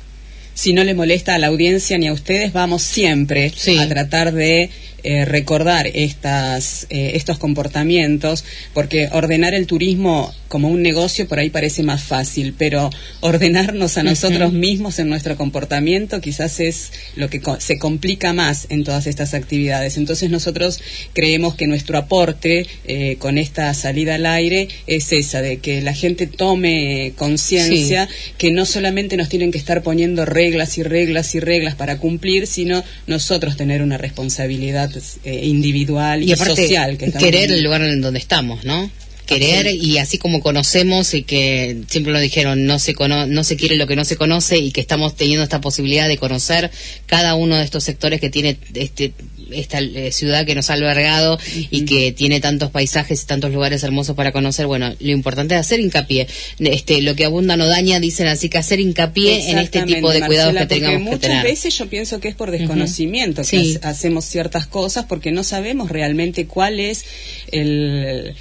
Si 0.52 0.74
no 0.74 0.84
le 0.84 0.92
molesta 0.92 1.34
a 1.34 1.38
la 1.38 1.46
audiencia 1.46 1.96
ni 1.96 2.08
a 2.08 2.12
ustedes, 2.12 2.52
vamos 2.52 2.82
siempre 2.82 3.50
a 3.80 3.88
tratar 3.88 4.32
de 4.32 4.68
eh, 5.02 5.24
recordar 5.24 5.86
estas, 5.92 6.86
eh, 6.90 7.12
estos 7.14 7.38
comportamientos, 7.38 8.44
porque 8.74 9.08
ordenar 9.12 9.54
el 9.54 9.66
turismo 9.66 10.32
como 10.50 10.68
un 10.68 10.82
negocio 10.82 11.28
por 11.28 11.38
ahí 11.38 11.48
parece 11.48 11.84
más 11.84 12.02
fácil, 12.02 12.54
pero 12.58 12.90
ordenarnos 13.20 13.96
a 13.96 14.02
nosotros 14.02 14.52
mismos 14.52 14.98
en 14.98 15.08
nuestro 15.08 15.36
comportamiento 15.36 16.20
quizás 16.20 16.58
es 16.58 16.90
lo 17.14 17.30
que 17.30 17.40
se 17.60 17.78
complica 17.78 18.32
más 18.32 18.66
en 18.68 18.82
todas 18.82 19.06
estas 19.06 19.32
actividades. 19.32 19.96
Entonces 19.96 20.28
nosotros 20.28 20.80
creemos 21.12 21.54
que 21.54 21.68
nuestro 21.68 21.98
aporte 21.98 22.66
eh, 22.84 23.16
con 23.20 23.38
esta 23.38 23.72
salida 23.74 24.16
al 24.16 24.26
aire 24.26 24.66
es 24.88 25.12
esa, 25.12 25.40
de 25.40 25.58
que 25.58 25.82
la 25.82 25.94
gente 25.94 26.26
tome 26.26 27.12
conciencia 27.16 28.08
que 28.36 28.50
no 28.50 28.66
solamente 28.66 29.16
nos 29.16 29.28
tienen 29.28 29.52
que 29.52 29.58
estar 29.58 29.84
poniendo 29.84 30.24
reglas 30.24 30.78
y 30.78 30.82
reglas 30.82 31.34
y 31.36 31.40
reglas 31.40 31.76
para 31.76 31.98
cumplir, 31.98 32.48
sino 32.48 32.82
nosotros 33.06 33.56
tener 33.56 33.82
una 33.82 33.98
responsabilidad 33.98 34.89
eh, 34.89 34.89
individual 35.24 36.22
y, 36.22 36.34
social. 36.36 36.96
Que 36.96 37.12
querer 37.12 37.52
el 37.52 37.62
lugar 37.62 37.82
en 37.82 38.00
donde 38.00 38.18
estamos, 38.18 38.64
¿no? 38.64 38.90
Querer 39.30 39.68
y 39.68 39.98
así 39.98 40.18
como 40.18 40.40
conocemos 40.40 41.14
y 41.14 41.22
que 41.22 41.82
siempre 41.88 42.12
lo 42.12 42.18
dijeron 42.18 42.66
no 42.66 42.78
se 42.78 42.94
no 42.98 43.44
se 43.44 43.56
quiere 43.56 43.76
lo 43.76 43.86
que 43.86 43.96
no 43.96 44.04
se 44.04 44.16
conoce 44.16 44.58
y 44.58 44.72
que 44.72 44.80
estamos 44.80 45.14
teniendo 45.14 45.44
esta 45.44 45.60
posibilidad 45.60 46.08
de 46.08 46.18
conocer 46.18 46.70
cada 47.06 47.34
uno 47.36 47.56
de 47.56 47.64
estos 47.64 47.84
sectores 47.84 48.20
que 48.20 48.30
tiene 48.30 48.58
este 48.74 49.12
esta 49.52 49.80
eh, 49.80 50.12
ciudad 50.12 50.46
que 50.46 50.54
nos 50.54 50.70
ha 50.70 50.74
albergado 50.74 51.38
y 51.70 51.84
que 51.84 52.12
tiene 52.12 52.40
tantos 52.40 52.70
paisajes 52.70 53.22
y 53.22 53.26
tantos 53.26 53.52
lugares 53.52 53.82
hermosos 53.82 54.16
para 54.16 54.32
conocer, 54.32 54.66
bueno, 54.66 54.94
lo 54.98 55.10
importante 55.10 55.54
es 55.54 55.60
hacer 55.60 55.80
hincapié. 55.80 56.26
Este, 56.58 57.02
lo 57.02 57.14
que 57.14 57.24
abunda 57.24 57.56
no 57.56 57.66
daña, 57.66 58.00
dicen 58.00 58.26
así 58.26 58.48
que 58.48 58.58
hacer 58.58 58.80
hincapié 58.80 59.50
en 59.50 59.58
este 59.58 59.82
tipo 59.82 60.12
de 60.12 60.22
cuidados 60.22 60.54
que 60.54 60.66
tengamos 60.66 61.14
que 61.14 61.18
tener. 61.18 61.38
Muchas 61.38 61.50
veces 61.50 61.78
yo 61.78 61.88
pienso 61.88 62.20
que 62.20 62.28
es 62.28 62.34
por 62.34 62.50
desconocimiento 62.50 63.42
que 63.42 63.78
hacemos 63.82 64.24
ciertas 64.24 64.66
cosas 64.66 65.06
porque 65.06 65.32
no 65.32 65.44
sabemos 65.44 65.90
realmente 65.90 66.46
cuál 66.46 66.80
es 66.80 67.04
el, 67.50 68.34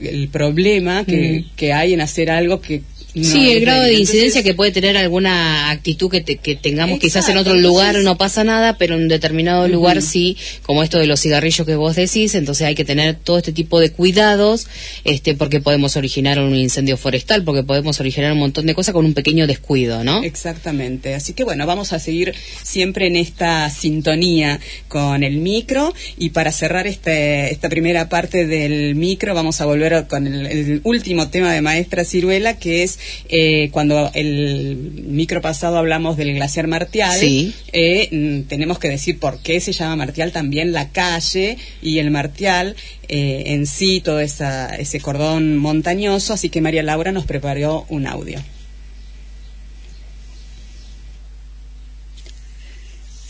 el 0.00 0.28
problema 0.34 1.04
que, 1.04 1.44
que 1.54 1.72
hay 1.72 1.94
en 1.94 2.00
hacer 2.00 2.28
algo 2.28 2.60
que 2.60 2.82
sí, 3.14 3.50
el 3.50 3.60
grado 3.60 3.84
de 3.84 3.94
incidencia 3.94 4.42
que 4.42 4.54
puede 4.54 4.72
tener 4.72 4.96
alguna 4.96 5.70
actitud 5.70 6.10
que, 6.10 6.22
que 6.24 6.56
tengamos 6.56 6.98
quizás 6.98 7.28
en 7.28 7.36
otro 7.36 7.54
lugar 7.54 7.96
no 7.96 8.16
pasa 8.16 8.44
nada, 8.44 8.76
pero 8.76 8.94
en 8.96 9.02
un 9.02 9.08
determinado 9.08 9.68
lugar 9.68 10.02
sí, 10.02 10.36
como 10.62 10.82
esto 10.82 10.98
de 10.98 11.06
los 11.06 11.20
cigarrillos 11.20 11.66
que 11.66 11.76
vos 11.76 11.96
decís, 11.96 12.34
entonces 12.34 12.66
hay 12.66 12.74
que 12.74 12.84
tener 12.84 13.16
todo 13.16 13.38
este 13.38 13.52
tipo 13.52 13.80
de 13.80 13.90
cuidados, 13.90 14.66
este, 15.04 15.34
porque 15.34 15.60
podemos 15.60 15.96
originar 15.96 16.38
un 16.40 16.54
incendio 16.54 16.96
forestal, 16.96 17.44
porque 17.44 17.62
podemos 17.62 18.00
originar 18.00 18.32
un 18.32 18.38
montón 18.38 18.66
de 18.66 18.74
cosas 18.74 18.94
con 18.94 19.04
un 19.04 19.14
pequeño 19.14 19.46
descuido, 19.46 20.04
¿no? 20.04 20.22
Exactamente. 20.22 21.14
Así 21.14 21.32
que 21.32 21.44
bueno, 21.44 21.66
vamos 21.66 21.92
a 21.92 21.98
seguir 21.98 22.34
siempre 22.62 23.06
en 23.06 23.16
esta 23.16 23.70
sintonía 23.70 24.60
con 24.88 25.22
el 25.22 25.38
micro 25.38 25.94
y 26.18 26.30
para 26.30 26.52
cerrar 26.52 26.86
este, 26.86 27.52
esta 27.52 27.68
primera 27.68 28.08
parte 28.08 28.46
del 28.46 28.94
micro 28.94 29.34
vamos 29.34 29.60
a 29.60 29.66
volver 29.66 30.06
con 30.08 30.26
el 30.26 30.80
último 30.84 31.28
tema 31.28 31.52
de 31.52 31.60
Maestra 31.60 32.04
Ciruela 32.04 32.58
que 32.58 32.82
es 32.82 32.98
eh, 33.28 33.68
cuando 33.72 34.10
el 34.14 34.76
micro 34.76 35.40
pasado 35.40 35.78
hablamos 35.78 36.16
del 36.16 36.34
glaciar 36.34 36.66
Martial, 36.66 37.18
eh, 37.22 38.08
mm, 38.10 38.48
tenemos 38.48 38.78
que 38.78 38.88
decir 38.88 39.18
por 39.18 39.40
qué 39.40 39.60
se 39.60 39.72
llama 39.72 39.96
Martial 39.96 40.32
también 40.32 40.72
la 40.72 40.90
calle 40.90 41.58
y 41.82 41.98
el 41.98 42.10
Martial 42.10 42.76
eh, 43.08 43.44
en 43.46 43.66
sí, 43.66 44.00
todo 44.00 44.20
ese 44.20 45.00
cordón 45.00 45.56
montañoso, 45.56 46.32
así 46.32 46.48
que 46.48 46.60
María 46.60 46.82
Laura 46.82 47.12
nos 47.12 47.26
preparó 47.26 47.86
un 47.88 48.06
audio. 48.06 48.40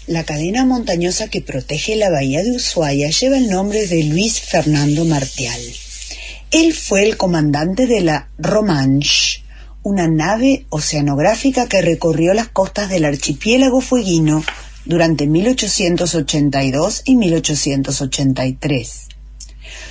La 0.07 0.25
cadena 0.25 0.67
montañosa 0.67 1.29
que 1.29 1.41
protege 1.41 1.97
la 1.97 2.11
bahía 2.11 2.43
de 2.43 2.51
Ushuaia 2.51 3.09
lleva 3.09 3.39
el 3.39 3.49
nombre 3.49 3.87
de 3.87 4.05
Luis 4.05 4.39
Fernando 4.39 5.07
Martial. 5.07 5.59
Él 6.51 6.75
fue 6.75 7.05
el 7.05 7.17
comandante 7.17 7.87
de 7.87 8.03
la 8.03 8.29
Romanche, 8.37 9.44
una 9.85 10.09
nave 10.09 10.65
oceanográfica 10.71 11.69
que 11.69 11.83
recorrió 11.83 12.33
las 12.33 12.49
costas 12.49 12.89
del 12.89 13.05
archipiélago 13.05 13.83
fueguino 13.83 14.43
durante 14.87 15.27
1882 15.27 17.03
y 17.05 17.17
1883. 17.17 19.09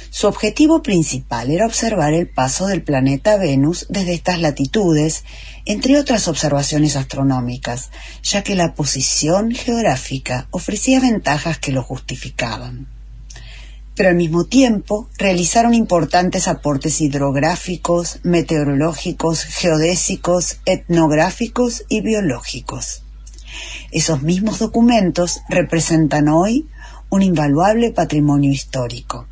Su 0.09 0.27
objetivo 0.27 0.81
principal 0.81 1.51
era 1.51 1.67
observar 1.67 2.13
el 2.13 2.27
paso 2.27 2.65
del 2.65 2.81
planeta 2.81 3.37
Venus 3.37 3.85
desde 3.87 4.15
estas 4.15 4.41
latitudes, 4.41 5.25
entre 5.65 5.99
otras 5.99 6.27
observaciones 6.27 6.95
astronómicas, 6.95 7.91
ya 8.23 8.41
que 8.41 8.55
la 8.55 8.73
posición 8.73 9.51
geográfica 9.51 10.47
ofrecía 10.49 10.99
ventajas 10.99 11.59
que 11.59 11.71
lo 11.71 11.83
justificaban 11.83 12.87
pero 13.95 14.09
al 14.09 14.15
mismo 14.15 14.45
tiempo 14.45 15.09
realizaron 15.17 15.73
importantes 15.73 16.47
aportes 16.47 16.99
hidrográficos, 17.01 18.19
meteorológicos, 18.23 19.43
geodésicos, 19.43 20.57
etnográficos 20.65 21.85
y 21.89 22.01
biológicos. 22.01 23.03
Esos 23.91 24.23
mismos 24.23 24.59
documentos 24.59 25.41
representan 25.47 26.27
hoy 26.27 26.67
un 27.09 27.21
invaluable 27.21 27.91
patrimonio 27.91 28.51
histórico. 28.51 29.27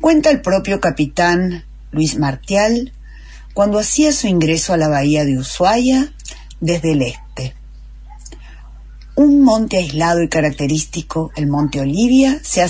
Cuenta 0.00 0.30
el 0.30 0.40
propio 0.40 0.80
capitán 0.80 1.64
Luis 1.92 2.18
Martial 2.18 2.92
cuando 3.54 3.78
hacía 3.78 4.12
su 4.12 4.26
ingreso 4.26 4.72
a 4.72 4.76
la 4.76 4.88
bahía 4.88 5.24
de 5.24 5.38
Ushuaia 5.38 6.12
desde 6.60 6.92
el 6.92 7.02
este. 7.02 7.23
Un 9.16 9.42
monte 9.42 9.76
aislado 9.76 10.22
y 10.22 10.28
característico, 10.28 11.30
el 11.36 11.46
monte 11.46 11.78
Olivia, 11.78 12.40
se, 12.42 12.62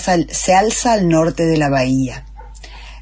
alza 0.52 0.92
al 0.92 1.08
norte 1.08 1.46
de 1.46 1.56
la 1.56 1.70
bahía. 1.70 2.26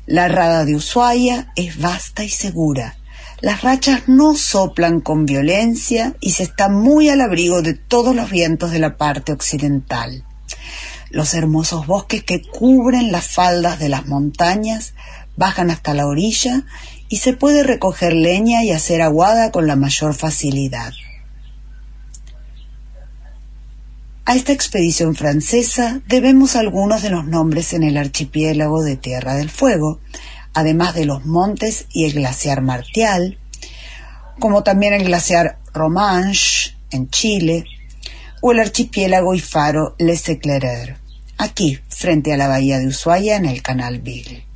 La 0.07 0.29
rada 0.29 0.65
de 0.65 0.77
Ushuaia 0.77 1.53
es 1.57 1.81
vasta 1.81 2.23
y 2.23 2.29
segura. 2.29 2.95
Las 3.41 3.63
rachas 3.63 4.03
no 4.07 4.37
soplan 4.37 5.01
con 5.01 5.27
violencia 5.27 6.15
y 6.21 6.31
se 6.31 6.45
está 6.45 6.69
muy 6.69 7.09
al 7.09 7.21
abrigo 7.21 7.63
de 7.63 7.75
todos 7.75 8.15
los 8.15 8.31
vientos 8.31 8.71
de 8.71 8.79
la 8.79 8.97
parte 8.97 9.33
occidental. 9.33 10.25
Los 11.11 11.35
hermosos 11.35 11.89
bosques 11.89 12.23
que 12.23 12.43
cubren 12.43 13.11
las 13.11 13.27
faldas 13.27 13.81
de 13.81 13.89
las 13.89 14.07
montañas 14.07 14.95
bajan 15.37 15.73
hasta 15.73 15.95
la 15.95 16.07
orilla 16.07 16.63
y 17.09 17.17
se 17.17 17.33
puede 17.33 17.65
recoger 17.65 18.13
leña 18.13 18.63
y 18.63 18.71
hacer 18.71 19.03
aguada 19.03 19.51
con 19.51 19.67
la 19.67 19.75
mayor 19.75 20.15
facilidad. 20.15 20.93
A 24.25 24.37
esta 24.37 24.53
expedición 24.53 25.17
francesa 25.17 26.01
debemos 26.07 26.55
algunos 26.55 27.03
de 27.03 27.11
los 27.11 27.25
nombres 27.27 27.73
en 27.73 27.83
el 27.83 27.97
archipiélago 27.97 28.85
de 28.85 28.97
Tierra 28.97 29.35
del 29.35 29.51
Fuego, 29.51 29.99
además 30.55 30.95
de 30.95 31.07
los 31.07 31.27
montes 31.27 31.87
y 31.93 32.05
el 32.05 32.13
glaciar 32.13 32.63
Martial, 32.63 33.39
como 34.39 34.63
también 34.63 34.93
el 34.93 35.05
glaciar 35.05 35.59
Romanche 35.75 36.77
en 36.93 37.11
Chile, 37.11 37.65
o 38.41 38.53
el 38.53 38.61
archipiélago 38.61 39.35
y 39.35 39.41
faro 39.41 39.97
Les 39.99 40.29
Éclaireurs, 40.29 40.99
aquí, 41.39 41.81
frente 41.89 42.33
a 42.33 42.37
la 42.37 42.47
bahía 42.47 42.79
de 42.79 42.87
Ushuaia 42.87 43.35
en 43.37 43.47
el 43.47 43.61
canal 43.61 44.01
Beagle. 44.01 44.52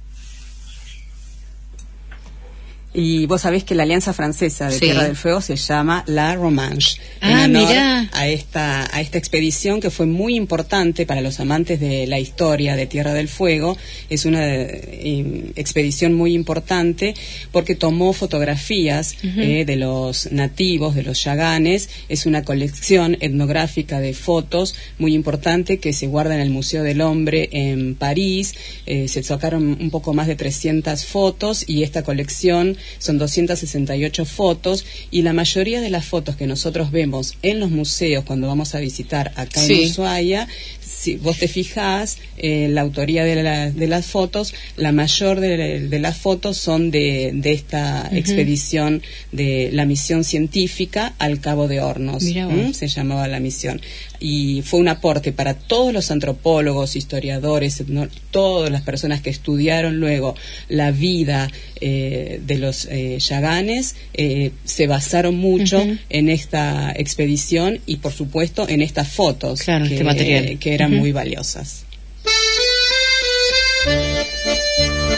Y 2.98 3.26
vos 3.26 3.42
sabés 3.42 3.62
que 3.62 3.74
la 3.74 3.82
Alianza 3.82 4.14
Francesa 4.14 4.70
de 4.70 4.80
Tierra 4.80 5.04
del 5.04 5.16
Fuego 5.16 5.42
se 5.42 5.56
llama 5.56 6.02
La 6.06 6.34
Romanche. 6.34 6.98
Ah, 7.20 7.44
en 7.44 7.54
honor 7.54 7.68
mirá. 7.68 8.08
a 8.10 8.26
esta, 8.26 8.88
a 8.90 9.02
esta 9.02 9.18
expedición 9.18 9.82
que 9.82 9.90
fue 9.90 10.06
muy 10.06 10.34
importante 10.34 11.04
para 11.04 11.20
los 11.20 11.38
amantes 11.38 11.78
de 11.78 12.06
la 12.06 12.18
historia 12.18 12.74
de 12.74 12.86
Tierra 12.86 13.12
del 13.12 13.28
Fuego. 13.28 13.76
Es 14.08 14.24
una 14.24 14.40
eh, 14.46 15.52
expedición 15.56 16.14
muy 16.14 16.32
importante 16.32 17.14
porque 17.52 17.74
tomó 17.74 18.14
fotografías 18.14 19.14
eh, 19.22 19.66
de 19.66 19.76
los 19.76 20.32
nativos, 20.32 20.94
de 20.94 21.02
los 21.02 21.22
yaganes. 21.22 21.90
Es 22.08 22.24
una 22.24 22.44
colección 22.44 23.18
etnográfica 23.20 24.00
de 24.00 24.14
fotos 24.14 24.74
muy 24.98 25.14
importante 25.14 25.80
que 25.80 25.92
se 25.92 26.06
guarda 26.06 26.34
en 26.34 26.40
el 26.40 26.48
Museo 26.48 26.82
del 26.82 27.02
Hombre 27.02 27.50
en 27.52 27.94
París. 27.94 28.54
Eh, 28.86 29.08
se 29.08 29.22
sacaron 29.22 29.76
un 29.78 29.90
poco 29.90 30.14
más 30.14 30.28
de 30.28 30.36
300 30.36 31.04
fotos 31.04 31.68
y 31.68 31.82
esta 31.82 32.02
colección 32.02 32.78
son 32.98 33.18
268 33.18 34.24
fotos 34.24 34.84
y 35.10 35.22
la 35.22 35.32
mayoría 35.32 35.80
de 35.80 35.90
las 35.90 36.04
fotos 36.04 36.36
que 36.36 36.46
nosotros 36.46 36.90
vemos 36.90 37.34
en 37.42 37.60
los 37.60 37.70
museos 37.70 38.24
cuando 38.24 38.46
vamos 38.48 38.74
a 38.74 38.78
visitar 38.80 39.32
acá 39.36 39.60
Sí. 39.62 39.82
en 39.84 39.90
Ushuaia, 39.90 40.48
si 40.86 41.16
vos 41.16 41.38
te 41.38 41.48
fijás, 41.48 42.18
eh, 42.38 42.68
la 42.70 42.82
autoría 42.82 43.24
de, 43.24 43.42
la- 43.42 43.70
de 43.70 43.86
las 43.88 44.06
fotos, 44.06 44.54
la 44.76 44.92
mayor 44.92 45.40
de, 45.40 45.88
de 45.88 45.98
las 45.98 46.16
fotos 46.16 46.56
son 46.56 46.90
de, 46.90 47.32
de 47.34 47.52
esta 47.52 48.08
expedición 48.12 49.02
de 49.32 49.70
la 49.72 49.84
misión 49.84 50.22
científica 50.24 51.14
al 51.18 51.40
Cabo 51.40 51.66
de 51.68 51.80
Hornos. 51.80 52.22
Mirá 52.22 52.46
vos. 52.46 52.54
¿m? 52.54 52.74
Se 52.74 52.88
llamaba 52.88 53.26
la 53.28 53.40
misión. 53.40 53.80
Y 54.20 54.62
fue 54.62 54.80
un 54.80 54.88
aporte 54.88 55.32
para 55.32 55.54
todos 55.54 55.92
los 55.92 56.10
antropólogos, 56.10 56.96
historiadores, 56.96 57.80
etno- 57.84 58.08
todas 58.30 58.70
las 58.70 58.82
personas 58.82 59.20
que 59.20 59.30
estudiaron 59.30 59.98
luego 60.00 60.34
la 60.68 60.90
vida 60.90 61.50
eh, 61.80 62.40
de 62.46 62.58
los 62.58 62.86
eh, 62.90 63.18
yaganes, 63.18 63.96
eh, 64.14 64.52
se 64.64 64.86
basaron 64.86 65.36
mucho 65.36 65.84
en 66.08 66.28
esta 66.30 66.92
expedición 66.96 67.80
y, 67.86 67.96
por 67.96 68.12
supuesto, 68.12 68.66
en 68.68 68.80
estas 68.82 69.08
fotos 69.08 69.62
Claro, 69.62 69.84
que, 69.86 69.92
este 69.94 70.04
material. 70.04 70.58
que 70.58 70.75
eran 70.76 70.94
muy 70.94 71.10
valiosas. 71.10 71.84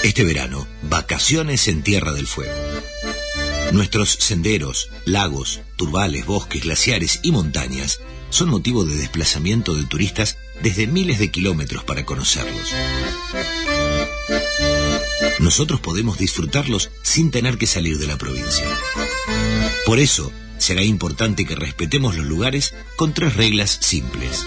Este 0.05 0.25
verano, 0.25 0.67
vacaciones 0.83 1.67
en 1.69 1.83
Tierra 1.83 2.13
del 2.13 2.27
Fuego. 2.27 2.53
Nuestros 3.73 4.11
senderos, 4.11 4.89
lagos, 5.05 5.61
turbales, 5.77 6.27
bosques, 6.27 6.63
glaciares 6.63 7.21
y 7.23 7.33
montañas 7.33 8.01
son 8.31 8.51
motivo 8.51 8.85
de 8.85 8.95
desplazamiento 8.95 9.75
de 9.75 9.85
turistas 9.85 10.39
desde 10.63 10.87
miles 10.87 11.19
de 11.19 11.31
kilómetros 11.31 11.83
para 11.85 12.07
conocerlos. 12.07 12.73
Nosotros 15.41 15.81
podemos 15.81 16.19
disfrutarlos 16.19 16.91
sin 17.03 17.31
tener 17.31 17.59
que 17.59 17.67
salir 17.67 17.99
de 17.99 18.07
la 18.07 18.17
provincia. 18.17 18.67
Por 19.87 19.99
eso, 19.99 20.33
será 20.59 20.83
importante 20.83 21.45
que 21.45 21.57
respetemos 21.57 22.17
los 22.17 22.27
lugares 22.27 22.75
con 22.97 23.13
tres 23.13 23.35
reglas 23.37 23.79
simples. 23.81 24.45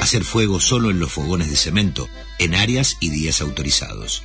Hacer 0.00 0.24
fuego 0.24 0.60
solo 0.60 0.90
en 0.90 0.98
los 0.98 1.12
fogones 1.12 1.50
de 1.50 1.56
cemento, 1.56 2.08
en 2.38 2.54
áreas 2.54 2.96
y 3.00 3.10
días 3.10 3.40
autorizados. 3.40 4.24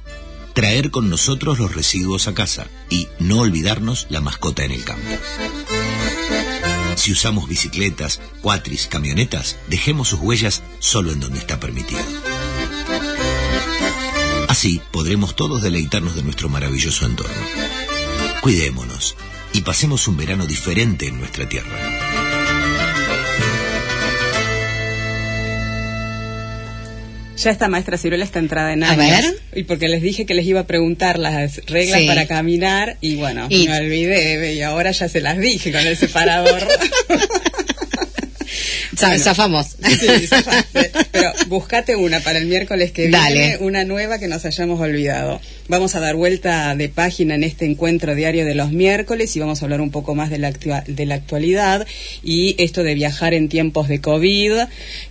Traer 0.54 0.90
con 0.90 1.10
nosotros 1.10 1.60
los 1.60 1.76
residuos 1.76 2.28
a 2.28 2.34
casa 2.34 2.68
y 2.90 3.10
no 3.20 3.40
olvidarnos 3.40 4.08
la 4.10 4.22
mascota 4.22 4.64
en 4.64 4.72
el 4.72 4.84
campo. 4.84 5.10
Si 6.96 7.12
usamos 7.12 7.48
bicicletas, 7.50 8.22
cuatris, 8.42 8.88
camionetas, 8.88 9.58
dejemos 9.68 10.08
sus 10.08 10.22
huellas 10.22 10.64
solo 10.80 11.12
en 11.12 11.20
donde 11.20 11.40
está 11.40 11.60
permitido. 11.60 12.02
Así 14.48 14.82
podremos 14.92 15.36
todos 15.36 15.62
deleitarnos 15.62 16.16
de 16.16 16.24
nuestro 16.24 16.48
maravilloso 16.48 17.06
entorno. 17.06 17.36
Cuidémonos 18.42 19.16
y 19.52 19.62
pasemos 19.62 20.08
un 20.08 20.16
verano 20.16 20.46
diferente 20.46 21.08
en 21.08 21.20
nuestra 21.20 21.50
tierra. 21.50 22.25
Ya 27.38 27.52
está 27.52 27.68
maestra 27.68 27.98
Ciruela 27.98 28.24
está 28.24 28.40
entrada 28.40 28.72
en 28.74 28.84
A 28.84 28.92
años. 28.92 28.98
ver. 29.08 29.26
Y 29.56 29.64
porque 29.64 29.88
les 29.90 30.02
dije 30.02 30.26
que 30.26 30.34
les 30.34 30.46
iba 30.46 30.62
a 30.62 30.68
preguntar 30.68 31.20
las 31.20 31.58
reglas 31.66 32.00
Sí. 32.02 32.08
para 32.08 32.26
caminar 32.28 32.98
y 33.02 33.16
bueno, 33.16 33.48
Y- 33.50 33.68
me 33.68 33.78
olvidé 33.80 34.54
y 34.54 34.62
ahora 34.62 34.92
ya 34.92 35.08
se 35.10 35.22
las 35.22 35.38
dije 35.38 35.72
con 35.72 35.86
el 35.86 35.98
separador. 35.98 36.66
Bueno. 39.02 39.20
Zafamos. 39.24 39.76
Sí, 40.00 40.26
zafaste. 40.28 40.90
pero 41.12 41.32
buscate 41.48 41.96
una 41.98 42.22
para 42.22 42.40
el 42.40 42.46
miércoles 42.46 42.92
que 42.94 43.10
Dale. 43.10 43.34
viene, 43.38 43.58
una 43.60 43.84
nueva 43.84 44.20
que 44.20 44.28
nos 44.30 44.46
hayamos 44.46 44.80
olvidado. 44.80 45.42
Vamos 45.68 45.96
a 45.96 46.00
dar 46.00 46.16
vuelta 46.16 46.74
de 46.76 46.88
página 46.90 47.36
en 47.36 47.44
este 47.44 47.66
encuentro 47.66 48.16
diario 48.16 48.46
de 48.46 48.56
los 48.56 48.72
miércoles 48.72 49.36
y 49.36 49.40
vamos 49.40 49.62
a 49.62 49.66
hablar 49.66 49.82
un 49.82 49.92
poco 49.92 50.16
más 50.16 50.30
de 50.30 50.40
la, 50.40 50.50
actua- 50.50 50.86
de 50.88 51.06
la 51.06 51.16
actualidad 51.16 51.86
y 52.24 52.56
esto 52.58 52.84
de 52.84 52.94
viajar 52.96 53.34
en 53.34 53.50
tiempos 53.50 53.90
de 53.90 54.00
COVID. 54.00 54.54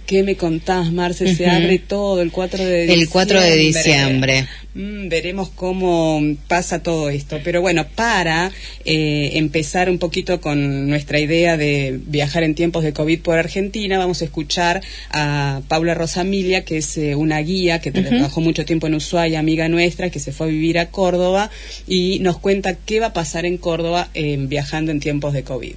¿Qué 0.06 0.22
me 0.22 0.36
contás, 0.36 0.92
Marce? 0.92 1.34
Se 1.34 1.46
abre 1.46 1.78
todo 1.78 2.20
el 2.20 2.30
4 2.30 2.62
de 2.62 2.82
diciembre. 2.82 3.02
El 3.02 3.08
4 3.08 3.40
de 3.40 3.56
diciembre. 3.56 4.48
Mm, 4.74 5.08
veremos 5.08 5.48
cómo 5.48 6.20
pasa 6.46 6.82
todo 6.82 7.08
esto. 7.08 7.40
Pero 7.42 7.62
bueno, 7.62 7.86
para 7.94 8.50
eh, 8.84 9.30
empezar 9.34 9.88
un 9.88 9.98
poquito 9.98 10.40
con 10.42 10.88
nuestra 10.88 11.20
idea 11.20 11.56
de 11.56 11.98
viajar 12.06 12.42
en 12.42 12.54
tiempos 12.54 12.84
de 12.84 12.92
COVID 12.92 13.20
por 13.20 13.38
Argentina, 13.38 13.96
vamos 13.96 14.20
a 14.20 14.26
escuchar 14.26 14.82
a 15.10 15.62
Paula 15.68 15.94
Rosamilia, 15.94 16.64
que 16.64 16.78
es 16.78 16.98
eh, 16.98 17.14
una 17.14 17.38
guía 17.38 17.80
que 17.80 17.90
trabajó 17.90 18.42
mucho 18.42 18.66
tiempo 18.66 18.86
en 18.86 18.96
Ushuaia, 18.96 19.38
amiga 19.38 19.68
nuestra, 19.68 20.10
que 20.10 20.20
se 20.20 20.32
fue 20.32 20.48
a 20.48 20.50
vivir 20.50 20.78
a 20.78 20.90
Córdoba 20.90 21.50
y 21.86 22.18
nos 22.18 22.38
cuenta 22.38 22.74
qué 22.74 23.00
va 23.00 23.06
a 23.06 23.12
pasar 23.14 23.46
en 23.46 23.56
Córdoba 23.56 24.10
eh, 24.12 24.36
viajando 24.38 24.90
en 24.90 25.00
tiempos 25.00 25.32
de 25.32 25.44
COVID. 25.44 25.74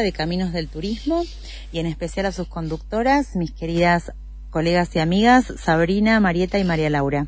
De 0.00 0.12
Caminos 0.12 0.52
del 0.52 0.68
Turismo 0.68 1.22
y 1.70 1.78
en 1.78 1.86
especial 1.86 2.24
a 2.24 2.32
sus 2.32 2.48
conductoras, 2.48 3.36
mis 3.36 3.52
queridas 3.52 4.12
colegas 4.48 4.96
y 4.96 5.00
amigas 5.00 5.52
Sabrina, 5.58 6.18
Marieta 6.18 6.58
y 6.58 6.64
María 6.64 6.88
Laura. 6.88 7.26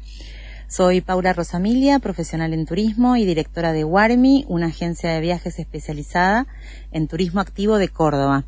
Soy 0.66 1.02
Paula 1.02 1.34
Rosamilia, 1.34 1.98
profesional 1.98 2.54
en 2.54 2.64
turismo 2.64 3.16
y 3.16 3.26
directora 3.26 3.74
de 3.74 3.84
Warmi, 3.84 4.46
una 4.48 4.68
agencia 4.68 5.10
de 5.10 5.20
viajes 5.20 5.58
especializada 5.58 6.46
en 6.90 7.06
turismo 7.06 7.40
activo 7.40 7.76
de 7.76 7.88
Córdoba. 7.88 8.44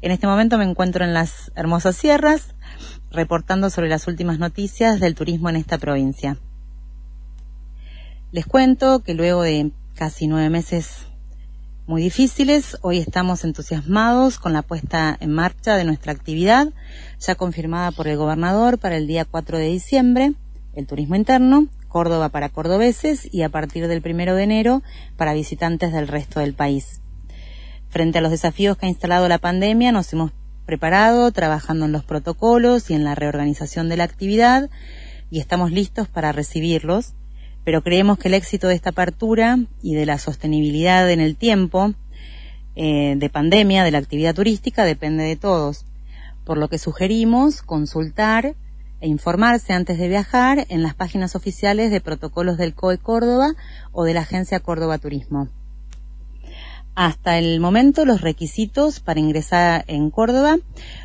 En 0.00 0.10
este 0.10 0.26
momento 0.26 0.56
me 0.56 0.64
encuentro 0.64 1.04
en 1.04 1.12
las 1.12 1.52
hermosas 1.54 1.96
sierras, 1.96 2.54
reportando 3.10 3.68
sobre 3.68 3.90
las 3.90 4.08
últimas 4.08 4.38
noticias 4.38 5.00
del 5.00 5.14
turismo 5.14 5.50
en 5.50 5.56
esta 5.56 5.76
provincia. 5.76 6.38
Les 8.32 8.46
cuento 8.46 9.00
que 9.00 9.12
luego 9.12 9.42
de 9.42 9.70
casi 9.94 10.28
nueve 10.28 10.48
meses 10.48 11.06
muy 11.86 12.02
difíciles. 12.02 12.78
Hoy 12.80 12.98
estamos 12.98 13.44
entusiasmados 13.44 14.38
con 14.38 14.54
la 14.54 14.62
puesta 14.62 15.16
en 15.20 15.30
marcha 15.30 15.76
de 15.76 15.84
nuestra 15.84 16.12
actividad, 16.12 16.68
ya 17.20 17.34
confirmada 17.34 17.90
por 17.90 18.08
el 18.08 18.16
gobernador 18.16 18.78
para 18.78 18.96
el 18.96 19.06
día 19.06 19.26
4 19.26 19.58
de 19.58 19.68
diciembre, 19.68 20.32
el 20.74 20.86
turismo 20.86 21.14
interno, 21.14 21.66
Córdoba 21.88 22.30
para 22.30 22.48
cordobeses 22.48 23.28
y 23.32 23.42
a 23.42 23.50
partir 23.50 23.86
del 23.86 24.02
primero 24.02 24.34
de 24.34 24.44
enero 24.44 24.82
para 25.16 25.34
visitantes 25.34 25.92
del 25.92 26.08
resto 26.08 26.40
del 26.40 26.54
país. 26.54 27.00
Frente 27.88 28.18
a 28.18 28.20
los 28.20 28.30
desafíos 28.30 28.76
que 28.76 28.86
ha 28.86 28.88
instalado 28.88 29.28
la 29.28 29.38
pandemia, 29.38 29.92
nos 29.92 30.12
hemos 30.12 30.32
preparado 30.66 31.30
trabajando 31.30 31.84
en 31.84 31.92
los 31.92 32.02
protocolos 32.02 32.90
y 32.90 32.94
en 32.94 33.04
la 33.04 33.14
reorganización 33.14 33.88
de 33.88 33.98
la 33.98 34.04
actividad 34.04 34.70
y 35.30 35.38
estamos 35.38 35.70
listos 35.70 36.08
para 36.08 36.32
recibirlos 36.32 37.14
pero 37.64 37.82
creemos 37.82 38.18
que 38.18 38.28
el 38.28 38.34
éxito 38.34 38.68
de 38.68 38.74
esta 38.74 38.90
apertura 38.90 39.58
y 39.82 39.94
de 39.94 40.06
la 40.06 40.18
sostenibilidad 40.18 41.10
en 41.10 41.20
el 41.20 41.36
tiempo 41.36 41.94
eh, 42.76 43.14
de 43.16 43.30
pandemia 43.30 43.84
de 43.84 43.90
la 43.90 43.98
actividad 43.98 44.34
turística 44.34 44.84
depende 44.84 45.24
de 45.24 45.36
todos, 45.36 45.86
por 46.44 46.58
lo 46.58 46.68
que 46.68 46.78
sugerimos 46.78 47.62
consultar 47.62 48.54
e 49.00 49.08
informarse 49.08 49.72
antes 49.72 49.98
de 49.98 50.08
viajar 50.08 50.66
en 50.68 50.82
las 50.82 50.94
páginas 50.94 51.36
oficiales 51.36 51.90
de 51.90 52.00
protocolos 52.00 52.58
del 52.58 52.74
COE 52.74 52.98
Córdoba 52.98 53.54
o 53.92 54.04
de 54.04 54.14
la 54.14 54.20
Agencia 54.20 54.60
Córdoba 54.60 54.98
Turismo. 54.98 55.48
Hasta 56.94 57.38
el 57.38 57.58
momento 57.58 58.04
los 58.04 58.20
requisitos 58.20 59.00
para 59.00 59.18
ingresar 59.18 59.84
en 59.88 60.10
Córdoba 60.10 60.58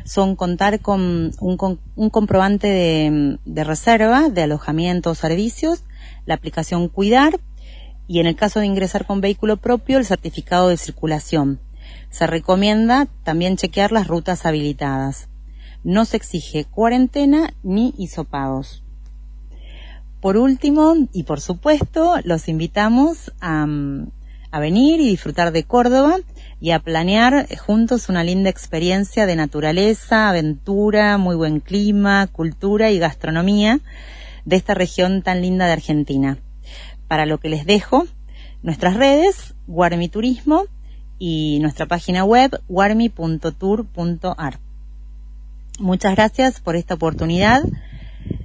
son 0.04 0.36
contar 0.36 0.80
con 0.80 1.32
un, 1.40 2.10
comprobante 2.10 3.38
de 3.44 3.64
reserva 3.64 4.28
de 4.28 4.42
alojamiento 4.42 5.10
o 5.10 5.14
servicios, 5.16 5.82
la 6.30 6.36
aplicación 6.36 6.88
Cuidar 6.88 7.38
y 8.06 8.20
en 8.20 8.26
el 8.26 8.36
caso 8.36 8.60
de 8.60 8.66
ingresar 8.66 9.04
con 9.04 9.20
vehículo 9.20 9.56
propio 9.58 9.98
el 9.98 10.06
certificado 10.06 10.68
de 10.68 10.76
circulación. 10.76 11.60
Se 12.08 12.26
recomienda 12.26 13.08
también 13.24 13.56
chequear 13.56 13.92
las 13.92 14.06
rutas 14.06 14.46
habilitadas. 14.46 15.28
No 15.84 16.04
se 16.04 16.16
exige 16.16 16.64
cuarentena 16.64 17.52
ni 17.62 17.94
hisopados. 17.98 18.82
Por 20.20 20.36
último, 20.36 20.94
y 21.12 21.24
por 21.24 21.40
supuesto, 21.40 22.16
los 22.24 22.48
invitamos 22.48 23.32
a, 23.40 23.66
a 24.50 24.60
venir 24.60 25.00
y 25.00 25.08
disfrutar 25.08 25.50
de 25.50 25.64
Córdoba 25.64 26.18
y 26.60 26.72
a 26.72 26.78
planear 26.78 27.48
juntos 27.56 28.08
una 28.08 28.22
linda 28.22 28.50
experiencia 28.50 29.26
de 29.26 29.34
naturaleza, 29.34 30.28
aventura, 30.28 31.16
muy 31.16 31.34
buen 31.34 31.60
clima, 31.60 32.28
cultura 32.28 32.90
y 32.90 32.98
gastronomía 32.98 33.80
de 34.44 34.56
esta 34.56 34.74
región 34.74 35.22
tan 35.22 35.42
linda 35.42 35.66
de 35.66 35.72
Argentina. 35.72 36.38
para 37.08 37.26
lo 37.26 37.38
que 37.38 37.48
les 37.48 37.66
dejo 37.66 38.06
nuestras 38.62 38.94
redes, 38.94 39.54
Guarmi 39.66 40.08
Turismo, 40.08 40.66
y 41.18 41.58
nuestra 41.60 41.86
página 41.86 42.24
web, 42.24 42.60
guarmi.tour.ar. 42.68 44.58
Muchas 45.78 46.14
gracias 46.14 46.60
por 46.60 46.76
esta 46.76 46.94
oportunidad 46.94 47.62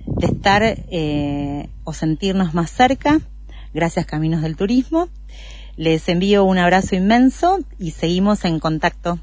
de 0.05 0.27
estar 0.27 0.61
eh, 0.63 1.69
o 1.83 1.93
sentirnos 1.93 2.53
más 2.53 2.69
cerca. 2.71 3.19
Gracias 3.73 4.05
Caminos 4.05 4.41
del 4.41 4.55
Turismo. 4.55 5.09
Les 5.77 6.07
envío 6.07 6.43
un 6.45 6.57
abrazo 6.57 6.95
inmenso 6.95 7.59
y 7.77 7.91
seguimos 7.91 8.45
en 8.45 8.59
contacto. 8.59 9.19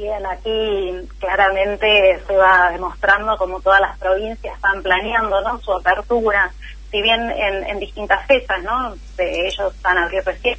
Bien, 0.00 0.24
aquí 0.24 1.08
claramente 1.18 2.20
se 2.26 2.34
va 2.34 2.70
demostrando 2.72 3.36
como 3.36 3.60
todas 3.60 3.82
las 3.82 3.98
provincias 3.98 4.56
están 4.56 4.82
planeando 4.82 5.42
¿no? 5.42 5.60
su 5.60 5.74
apertura, 5.74 6.50
si 6.90 7.02
bien 7.02 7.30
en, 7.30 7.78
distintas 7.78 8.26
fechas, 8.26 8.62
¿no? 8.62 8.94
ellos 9.18 9.74
van 9.82 9.98
a 9.98 10.04
abrir 10.04 10.24
recién, 10.24 10.56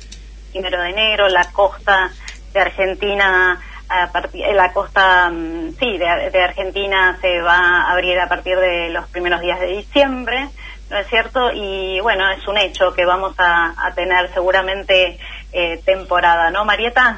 primero 0.52 0.80
de 0.84 0.90
enero, 0.90 1.28
la 1.28 1.52
costa 1.52 2.12
de 2.54 2.60
Argentina 2.60 3.60
a 3.90 4.12
partir, 4.12 4.46
la 4.54 4.72
costa, 4.74 5.32
mm, 5.32 5.72
sí, 5.80 5.98
de, 5.98 6.44
Argentina 6.44 7.18
se 7.20 7.42
va 7.42 7.58
a 7.58 7.94
abrir 7.94 8.20
a 8.20 8.30
partir 8.30 8.60
de 8.60 8.92
los 8.92 9.10
primeros 9.10 9.42
días 9.42 9.60
de 9.60 9.76
diciembre, 9.76 10.50
¿no 10.92 11.00
es 11.00 11.08
cierto? 11.08 11.52
Y 11.52 12.00
bueno, 12.02 12.30
es 12.30 12.48
un 12.48 12.60
hecho 12.60 12.94
que 12.94 13.06
vamos 13.06 13.34
a, 13.40 13.74
tener 13.96 14.32
seguramente 14.36 15.18
eh, 15.52 15.82
temporada, 15.84 16.52
¿no, 16.52 16.64
Marieta? 16.64 17.18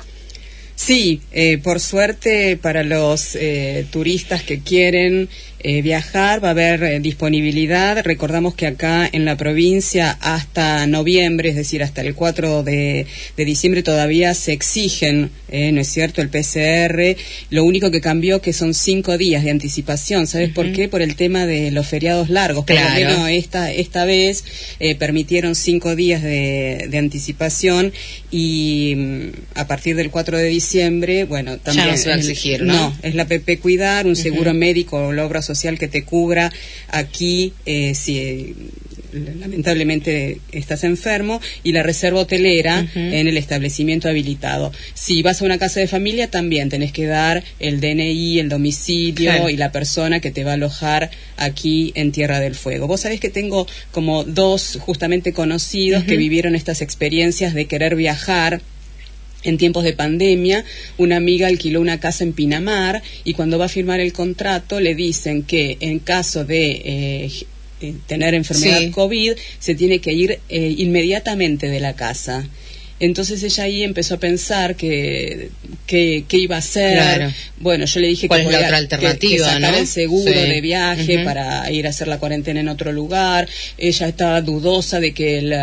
Sí, 0.76 1.22
eh, 1.32 1.60
por 1.60 1.80
suerte 1.80 2.58
para 2.58 2.84
los 2.84 3.36
eh, 3.36 3.86
turistas 3.92 4.44
que 4.44 4.60
quieren 4.60 5.30
eh, 5.66 5.82
viajar 5.82 6.44
va 6.44 6.50
a 6.50 6.52
haber 6.52 6.84
eh, 6.84 7.00
disponibilidad. 7.00 8.04
Recordamos 8.04 8.54
que 8.54 8.68
acá 8.68 9.10
en 9.10 9.24
la 9.24 9.38
provincia 9.38 10.12
hasta 10.20 10.86
noviembre, 10.88 11.48
es 11.48 11.56
decir, 11.56 11.82
hasta 11.82 12.02
el 12.02 12.16
4 12.16 12.64
de, 12.64 13.08
diciembre 13.38 13.82
todavía 13.82 14.34
se 14.34 14.52
exigen, 14.52 15.32
eh, 15.48 15.72
¿no 15.72 15.80
es 15.80 15.88
cierto?, 15.88 16.22
el 16.22 16.28
PCR. 16.28 17.16
Lo 17.50 17.64
único 17.64 17.92
que 17.92 18.02
cambió 18.02 18.42
que 18.42 18.52
son 18.52 18.74
cinco 18.74 19.18
días 19.18 19.46
de 19.46 19.52
anticipación. 19.52 20.28
¿Sabes 20.28 20.50
por 20.50 20.70
qué? 20.74 20.90
Por 20.90 21.02
el 21.02 21.16
tema 21.16 21.46
de 21.46 21.72
los 21.72 21.88
feriados 21.88 22.30
largos. 22.30 22.66
Claro. 22.66 23.28
esta, 23.28 23.72
esta 23.72 24.04
vez 24.04 24.44
permitieron 25.00 25.56
cinco 25.56 25.96
días 25.96 26.22
de, 26.22 26.90
anticipación 26.94 27.94
y 28.32 28.96
mm, 28.98 29.30
a 29.56 29.68
partir 29.68 29.96
del 29.96 30.10
4 30.10 30.38
de 30.38 30.46
diciembre, 30.46 30.63
bueno, 31.28 31.58
también... 31.58 31.88
no 31.88 31.98
se 31.98 32.10
va 32.10 32.16
a 32.16 32.18
exigir, 32.18 32.64
¿no? 32.64 32.74
No, 32.74 32.98
es 33.02 33.16
la 33.16 33.26
PP 33.26 33.60
Cuidar, 33.60 34.06
un 34.06 34.16
seguro 34.16 34.54
médico 34.54 34.98
o 34.98 35.14
la 35.14 35.26
obra 35.26 35.42
social 35.42 35.54
social 35.54 35.78
que 35.78 35.88
te 35.88 36.04
cubra 36.04 36.52
aquí 36.90 37.54
eh, 37.66 37.94
si 37.94 38.18
eh, 38.18 38.56
lamentablemente 39.40 40.40
estás 40.52 40.84
enfermo 40.84 41.40
y 41.64 41.72
la 41.72 41.84
reserva 41.84 42.22
hotelera 42.22 42.88
en 42.96 43.28
el 43.28 43.38
establecimiento 43.38 44.10
habilitado. 44.10 44.72
Si 44.96 45.22
vas 45.22 45.42
a 45.42 45.46
una 45.46 45.60
casa 45.60 45.80
de 45.80 45.88
familia 45.88 46.32
también 46.32 46.70
tenés 46.70 46.92
que 46.92 47.06
dar 47.06 47.44
el 47.60 47.80
DNI, 47.80 48.40
el 48.40 48.50
domicilio 48.50 49.50
y 49.50 49.58
la 49.58 49.72
persona 49.72 50.20
que 50.20 50.32
te 50.32 50.44
va 50.44 50.52
a 50.52 50.54
alojar 50.56 51.12
aquí 51.38 51.92
en 51.94 52.12
Tierra 52.12 52.40
del 52.40 52.56
Fuego. 52.56 52.88
Vos 52.88 53.02
sabés 53.02 53.20
que 53.20 53.30
tengo 53.30 53.68
como 53.92 54.24
dos 54.24 54.80
justamente 54.82 55.32
conocidos 55.32 56.04
que 56.06 56.18
vivieron 56.18 56.56
estas 56.56 56.82
experiencias 56.82 57.54
de 57.54 57.66
querer 57.66 57.96
viajar 57.96 58.62
en 59.44 59.58
tiempos 59.58 59.84
de 59.84 59.94
pandemia, 59.94 60.64
una 60.98 61.18
amiga 61.18 61.48
alquiló 61.48 61.82
una 61.82 62.00
casa 62.00 62.24
en 62.24 62.34
Pinamar 62.34 63.02
y 63.24 63.34
cuando 63.34 63.58
va 63.58 63.66
a 63.66 63.70
firmar 63.70 64.00
el 64.00 64.14
contrato 64.14 64.80
le 64.80 64.96
dicen 64.96 65.44
que 65.44 65.78
en 65.80 66.00
caso 66.00 66.46
de 66.46 66.82
eh, 66.86 67.32
eh, 67.82 67.96
tener 68.08 68.34
enfermedad 68.34 68.82
COVID 68.92 69.34
se 69.60 69.76
tiene 69.76 70.00
que 70.00 70.14
ir 70.14 70.40
eh, 70.50 70.76
inmediatamente 70.78 71.68
de 71.68 71.80
la 71.80 71.96
casa. 71.96 72.48
Entonces 73.06 73.44
ella 73.44 73.66
ahí 73.66 73.84
empezó 73.84 74.16
a 74.16 74.18
pensar 74.18 74.78
que, 74.78 75.50
que, 75.86 76.26
iba 76.32 76.56
a 76.56 76.60
hacer. 76.60 77.34
Bueno, 77.60 77.84
yo 77.84 78.00
le 78.00 78.08
dije 78.08 78.30
que, 78.30 78.44
la 78.44 78.60
otra 78.60 78.78
alternativa, 78.78 79.46
sacar 79.46 79.76
el 79.76 79.88
seguro 79.88 80.32
de 80.32 80.62
viaje 80.62 81.20
para 81.26 81.70
ir 81.70 81.86
a 81.86 81.90
hacer 81.90 82.08
la 82.08 82.18
cuarentena 82.18 82.62
en 82.62 82.70
otro 82.70 82.94
lugar. 82.94 83.50
Ella 83.78 84.08
estaba 84.08 84.40
dudosa 84.40 85.02
de 85.02 85.14
que 85.14 85.40
el, 85.40 85.54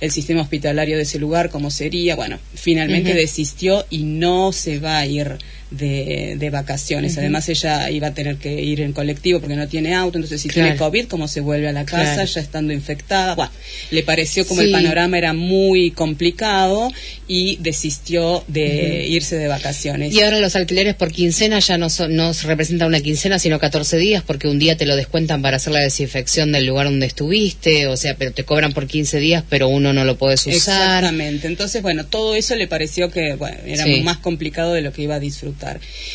el 0.00 0.10
sistema 0.10 0.42
hospitalario 0.42 0.96
de 0.96 1.04
ese 1.04 1.20
lugar, 1.20 1.50
cómo 1.50 1.70
sería. 1.70 2.16
Bueno, 2.16 2.40
finalmente 2.54 3.14
desistió 3.14 3.86
y 3.88 3.98
no 3.98 4.50
se 4.50 4.80
va 4.80 4.98
a 4.98 5.06
ir 5.06 5.38
de, 5.70 6.36
de 6.38 6.50
vacaciones. 6.50 7.16
Además, 7.18 7.48
ella 7.48 7.90
iba 7.90 8.08
a 8.08 8.14
tener 8.14 8.36
que 8.36 8.62
ir 8.62 8.80
en 8.80 8.92
colectivo 8.92 9.40
porque 9.40 9.56
no 9.56 9.68
tiene 9.68 9.94
auto, 9.94 10.18
entonces 10.18 10.40
si 10.40 10.48
tiene 10.48 10.76
COVID, 10.76 11.06
¿cómo 11.06 11.28
se 11.28 11.40
vuelve 11.40 11.68
a 11.68 11.72
la 11.72 11.84
casa 11.84 12.24
ya 12.24 12.40
estando 12.40 12.72
infectada? 12.72 13.34
Bueno, 13.34 13.52
le 13.90 14.02
pareció 14.02 14.46
como 14.46 14.60
el 14.60 14.70
panorama 14.70 15.18
era 15.18 15.32
muy 15.32 15.90
complicado 15.92 16.90
y 17.28 17.56
desistió 17.60 18.44
de 18.48 19.06
irse 19.08 19.36
de 19.36 19.48
vacaciones. 19.48 20.12
Y 20.12 20.22
ahora 20.22 20.40
los 20.40 20.56
alquileres 20.56 20.94
por 20.94 21.12
quincena 21.12 21.60
ya 21.60 21.78
no, 21.78 21.88
no 22.08 22.32
representan 22.44 22.88
una 22.88 23.00
quincena, 23.00 23.38
sino 23.38 23.58
14 23.58 23.98
días, 23.98 24.22
porque 24.26 24.48
un 24.48 24.58
día 24.58 24.76
te 24.76 24.86
lo 24.86 24.96
descuentan 24.96 25.42
para 25.42 25.56
hacer 25.56 25.72
la 25.72 25.80
desinfección 25.80 26.52
del 26.52 26.66
lugar 26.66 26.86
donde 26.86 27.06
estuviste, 27.06 27.86
o 27.86 27.96
sea, 27.96 28.16
pero 28.16 28.32
te 28.32 28.44
cobran 28.44 28.72
por 28.72 28.86
15 28.86 29.18
días, 29.18 29.44
pero 29.48 29.68
uno 29.68 29.92
no 29.92 30.04
lo 30.04 30.16
puedes 30.16 30.46
usar. 30.46 30.54
Exactamente. 30.54 31.46
Entonces, 31.46 31.82
bueno, 31.82 32.04
todo 32.06 32.34
eso 32.34 32.56
le 32.56 32.66
pareció 32.66 33.10
que 33.10 33.34
bueno, 33.34 33.58
era 33.66 33.84
más 34.02 34.18
complicado 34.18 34.72
de 34.72 34.82
lo 34.82 34.92
que 34.92 35.02
iba 35.02 35.16
a 35.16 35.20
disfrutar. 35.20 35.59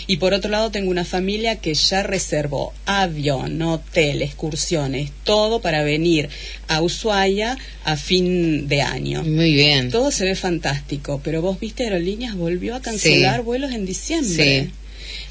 Y 0.07 0.17
por 0.17 0.33
otro 0.33 0.51
lado 0.51 0.71
tengo 0.71 0.91
una 0.91 1.05
familia 1.05 1.57
que 1.57 1.73
ya 1.73 2.03
reservó 2.03 2.73
avión, 2.85 3.61
hotel, 3.61 4.21
excursiones, 4.21 5.11
todo 5.23 5.61
para 5.61 5.83
venir 5.83 6.29
a 6.67 6.81
Ushuaia 6.81 7.57
a 7.83 7.97
fin 7.97 8.67
de 8.67 8.81
año. 8.81 9.23
Muy 9.23 9.53
bien. 9.53 9.91
Todo 9.91 10.11
se 10.11 10.25
ve 10.25 10.35
fantástico, 10.35 11.21
pero 11.23 11.41
vos 11.41 11.59
viste 11.59 11.83
Aerolíneas 11.83 12.35
volvió 12.35 12.75
a 12.75 12.81
cancelar 12.81 13.43
vuelos 13.43 13.71
en 13.71 13.85
diciembre. 13.85 14.63
Sí. 14.63 14.71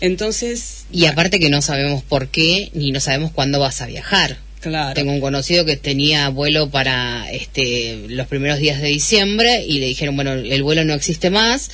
Entonces... 0.00 0.84
Y 0.92 1.06
aparte 1.06 1.38
que 1.38 1.50
no 1.50 1.62
sabemos 1.62 2.02
por 2.02 2.28
qué 2.28 2.70
ni 2.74 2.92
no 2.92 3.00
sabemos 3.00 3.32
cuándo 3.32 3.58
vas 3.58 3.80
a 3.80 3.86
viajar. 3.86 4.38
Claro. 4.60 4.94
Tengo 4.94 5.12
un 5.12 5.20
conocido 5.20 5.66
que 5.66 5.76
tenía 5.76 6.30
vuelo 6.30 6.70
para 6.70 7.30
este 7.30 8.06
los 8.08 8.26
primeros 8.26 8.58
días 8.58 8.80
de 8.80 8.88
diciembre 8.88 9.62
y 9.66 9.78
le 9.78 9.86
dijeron, 9.86 10.16
bueno, 10.16 10.32
el 10.32 10.62
vuelo 10.62 10.84
no 10.84 10.94
existe 10.94 11.28
más, 11.28 11.70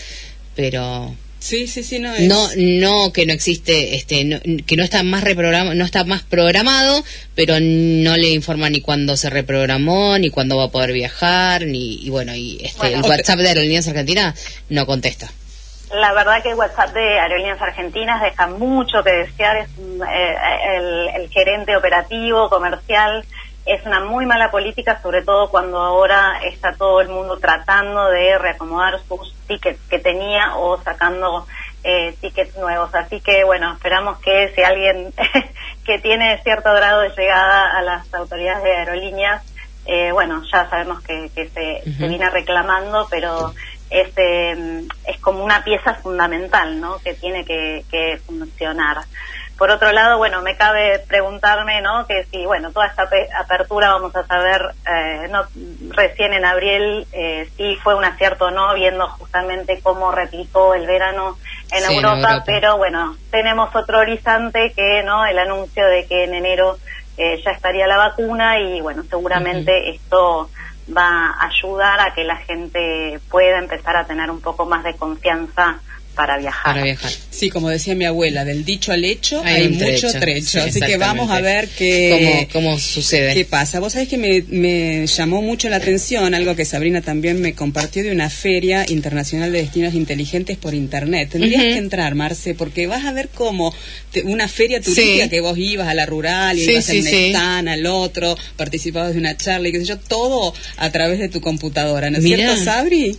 pero 0.57 1.15
Sí, 1.41 1.67
sí, 1.67 1.83
sí, 1.83 1.99
no 1.99 2.13
No, 2.21 2.49
no 2.57 3.13
que 3.13 3.25
no 3.25 3.33
existe, 3.33 3.97
este, 3.97 4.63
que 4.67 4.77
no 4.77 4.85
está 4.85 5.03
más 5.03 5.25
reprogramado, 5.25 5.75
no 5.75 5.85
está 5.87 6.05
más 6.05 6.23
programado, 6.23 7.03
pero 7.35 7.59
no 7.61 8.17
le 8.17 8.29
informa 8.31 8.69
ni 8.69 8.83
cuándo 8.83 9.17
se 9.17 9.31
reprogramó, 9.31 10.19
ni 10.19 10.29
cuándo 10.29 10.59
va 10.59 10.65
a 10.65 10.69
poder 10.69 10.93
viajar, 10.93 11.65
ni, 11.65 11.95
y 11.95 12.11
bueno, 12.11 12.35
y 12.35 12.61
este, 12.63 12.93
el 12.93 13.03
WhatsApp 13.03 13.39
de 13.39 13.49
Aerolíneas 13.49 13.89
Argentinas 13.89 14.39
no 14.69 14.85
contesta. 14.85 15.31
La 15.95 16.13
verdad 16.13 16.43
que 16.43 16.51
el 16.51 16.55
WhatsApp 16.57 16.93
de 16.93 17.19
Aerolíneas 17.19 17.61
Argentinas 17.61 18.23
deja 18.23 18.47
mucho 18.47 19.03
que 19.03 19.11
desear, 19.11 19.57
es 19.57 19.69
eh, 19.71 20.37
el, 20.77 21.09
el 21.23 21.31
gerente 21.31 21.75
operativo, 21.75 22.51
comercial, 22.51 23.25
es 23.67 23.85
una 23.85 24.01
muy 24.01 24.27
mala 24.27 24.51
política, 24.51 25.01
sobre 25.03 25.23
todo 25.23 25.51
cuando 25.51 25.79
ahora 25.79 26.41
está 26.45 26.73
todo 26.73 27.01
el 27.01 27.09
mundo 27.09 27.39
tratando 27.39 28.09
de 28.09 28.39
reacomodar 28.39 28.99
sus 29.07 29.35
tickets 29.47 29.81
que 29.89 29.99
tenía 29.99 30.57
o 30.57 30.81
sacando 30.83 31.47
eh, 31.85 32.15
tickets 32.21 32.57
nuevos. 32.57 32.95
Así 32.95 33.21
que, 33.21 33.45
bueno, 33.45 33.73
esperamos 33.75 34.19
que 34.21 34.53
si 34.55 34.63
alguien 34.63 35.13
que 35.85 35.99
tiene 35.99 36.41
cierto 36.43 36.73
grado 36.73 37.03
de 37.03 37.11
llegada 37.11 37.79
a 37.79 37.83
las 37.83 38.13
autoridades 38.15 38.63
de 38.63 38.77
aerolíneas, 38.77 39.43
eh, 39.87 40.13
bueno, 40.13 40.43
ya 40.53 40.69
sabemos 40.69 41.03
que, 41.03 41.29
se, 41.29 41.83
viene 42.07 42.31
reclamando, 42.31 43.07
pero 43.11 43.53
este 43.89 44.53
es 44.53 45.19
como 45.21 45.43
una 45.45 45.65
pieza 45.65 45.95
fundamental, 45.95 46.81
¿no? 46.81 46.99
Que 46.99 47.15
tiene 47.15 47.45
que, 47.45 47.85
que 47.91 48.19
funcionar. 48.27 48.99
Por 49.61 49.71
otro 49.71 49.93
lado, 49.93 50.17
bueno, 50.17 50.41
me 50.41 50.57
cabe 50.57 51.01
preguntarme, 51.01 51.83
¿no? 51.83 52.07
Que 52.07 52.25
si, 52.25 52.47
bueno, 52.47 52.73
toda 52.73 52.87
esta 52.87 53.07
apertura 53.39 53.93
vamos 53.93 54.17
a 54.17 54.27
saber, 54.27 54.63
eh, 54.91 55.29
no, 55.29 55.43
recién 55.91 56.33
en 56.33 56.47
abril, 56.47 57.07
eh, 57.13 57.47
si 57.59 57.77
fue 57.77 57.95
un 57.95 58.03
acierto 58.03 58.47
o 58.47 58.51
no, 58.51 58.73
viendo 58.73 59.07
justamente 59.07 59.79
cómo 59.83 60.13
replicó 60.13 60.73
el 60.73 60.87
verano 60.87 61.37
en, 61.73 61.93
Europa, 61.95 62.43
pero 62.47 62.79
bueno, 62.79 63.19
tenemos 63.31 63.69
otro 63.77 63.99
horizonte 63.99 64.73
que, 64.75 65.03
¿no? 65.03 65.27
El 65.27 65.39
anuncio 65.39 65.85
de 65.85 66.07
que 66.07 66.25
en 66.25 66.33
enero 66.33 66.79
eh, 67.19 67.43
ya 67.45 67.51
estaría 67.51 67.87
la 67.87 67.99
vacuna 67.99 68.59
y, 68.61 68.81
bueno, 68.81 69.03
seguramente 69.11 69.91
esto 69.91 70.49
va 70.89 71.33
a 71.33 71.49
ayudar 71.49 72.01
a 72.01 72.15
que 72.15 72.25
la 72.25 72.37
gente 72.37 73.21
pueda 73.31 73.59
empezar 73.59 73.95
a 73.95 74.07
tener 74.07 74.31
un 74.31 74.41
poco 74.41 74.65
más 74.65 74.85
de 74.85 74.97
confianza 74.97 75.81
para 76.15 76.39
viajar. 76.39 76.75
Para 76.75 76.85
viajar. 76.85 77.11
Sí, 77.31 77.51
como 77.51 77.69
decía 77.69 77.95
mi 77.95 78.05
abuela, 78.05 78.45
del 78.45 78.65
dicho 78.65 78.93
al 78.93 79.05
hecho 79.05 79.43
hay, 79.45 79.69
mucho 79.69 80.09
trecho. 80.13 80.63
Así 80.63 80.81
que 80.81 80.97
vamos 80.97 81.31
a 81.31 81.41
ver 81.41 81.69
qué, 81.69 82.49
¿Cómo, 82.53 82.79
sucede. 82.79 83.33
¿Qué 83.33 83.45
pasa? 83.45 83.81
Vos 83.81 83.93
sabés 83.93 84.09
que 84.09 84.19
me, 84.19 84.43
me, 84.49 85.07
llamó 85.07 85.41
mucho 85.41 85.69
la 85.69 85.77
atención 85.77 86.35
algo 86.35 86.55
que 86.57 86.65
Sabrina 86.65 87.01
también 87.01 87.41
me 87.41 87.55
compartió 87.55 88.03
de 88.03 88.13
una 88.13 88.29
feria 88.29 88.85
internacional 88.89 89.53
de 89.53 89.63
destinos 89.63 89.95
inteligentes 89.95 90.59
por 90.59 90.75
internet. 90.75 91.31
Tendrías 91.31 91.63
que 91.63 91.77
entrar, 91.77 92.15
Marce, 92.15 92.55
porque 92.55 92.87
vas 92.87 93.05
a 93.05 93.13
ver 93.13 93.29
cómo 93.29 93.75
una 94.25 94.49
feria 94.49 94.81
turística 94.81 95.29
que 95.29 95.41
vos 95.41 95.57
ibas 95.57 95.89
a 95.89 95.95
la 95.95 96.07
rural 96.07 96.59
y 96.59 96.71
ibas 96.71 96.91
al 96.91 97.69
al 97.69 97.87
otro, 97.87 98.37
participabas 98.57 99.13
de 99.13 99.21
una 99.21 99.37
charla 99.37 99.69
y 99.69 99.73
qué 99.73 99.81
sé 99.81 99.87
yo, 99.87 99.99
todo 99.99 100.53
a 100.77 100.91
través 100.91 101.19
de 101.19 101.29
tu 101.29 101.41
computadora, 101.41 102.11
¿no 102.11 102.19
es 102.19 102.25
cierto, 102.25 102.57
Sabri? 102.57 103.17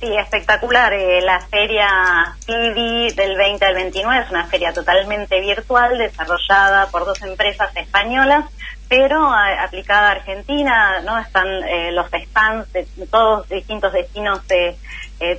Sí, 0.00 0.16
espectacular. 0.16 0.94
Eh, 0.94 1.20
la 1.20 1.40
feria 1.40 2.34
PIDI 2.46 3.10
del 3.10 3.36
20 3.36 3.66
al 3.66 3.74
29 3.74 4.24
es 4.24 4.30
una 4.30 4.46
feria 4.46 4.72
totalmente 4.72 5.38
virtual 5.42 5.98
desarrollada 5.98 6.86
por 6.86 7.04
dos 7.04 7.20
empresas 7.20 7.70
españolas, 7.76 8.46
pero 8.88 9.28
eh, 9.28 9.58
aplicada 9.58 10.08
a 10.08 10.12
Argentina, 10.12 11.02
¿no? 11.02 11.18
Están 11.18 11.48
eh, 11.48 11.92
los 11.92 12.06
stands 12.06 12.72
de 12.72 12.86
todos 13.10 13.46
distintos 13.50 13.92
destinos 13.92 14.40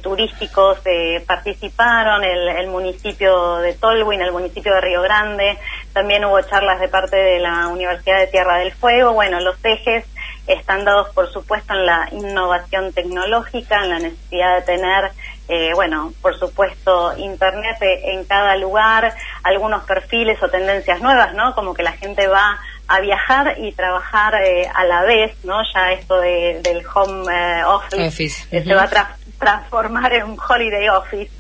turísticos 0.04 0.78
participaron, 1.26 2.24
el, 2.24 2.50
el, 2.50 2.68
municipio 2.68 3.58
de 3.58 3.74
Tolwyn, 3.74 4.22
el 4.22 4.32
municipio 4.32 4.76
de 4.76 4.82
Río 4.82 5.02
Grande, 5.02 5.58
también 5.92 6.24
hubo 6.24 6.40
charlas 6.44 6.80
de 6.80 6.88
parte 6.88 7.16
de 7.16 7.40
la 7.40 7.68
Universidad 7.68 8.20
de 8.20 8.28
Tierra 8.28 8.60
del 8.60 8.74
Fuego, 8.74 9.14
bueno, 9.14 9.40
los 9.40 9.56
ejes 9.66 10.06
están 10.48 10.86
dados, 10.86 11.10
por 11.14 11.32
supuesto, 11.32 11.74
en 11.74 11.86
la 11.86 12.10
innovación 12.12 12.92
tecnológica, 12.94 13.84
en 13.84 13.90
la 13.90 14.00
necesidad 14.00 14.56
de 14.56 14.62
tener, 14.64 15.12
eh, 15.48 15.72
bueno, 15.76 16.14
por 16.22 16.38
supuesto, 16.38 17.16
Internet 17.18 17.78
en 17.82 18.26
cada 18.26 18.56
lugar, 18.56 19.14
algunos 19.44 19.84
perfiles 19.84 20.42
o 20.42 20.50
tendencias 20.50 21.02
nuevas, 21.02 21.34
¿no? 21.34 21.54
Como 21.54 21.74
que 21.74 21.84
la 21.84 21.94
gente 21.94 22.28
va 22.28 22.60
a 22.88 23.00
viajar 23.00 23.56
y 23.60 23.72
trabajar 23.74 24.36
eh, 24.44 24.68
a 24.74 24.84
la 24.86 25.04
vez, 25.04 25.34
¿no? 25.44 25.62
Ya 25.74 25.92
esto 25.92 26.20
del 26.20 26.84
home 26.94 27.26
eh, 27.32 27.64
office, 27.66 28.48
se 28.50 28.74
va 28.74 28.84
a 28.84 29.16
transformar 29.40 30.14
en 30.14 30.24
un 30.24 30.38
holiday 30.40 30.90
office. 30.90 31.32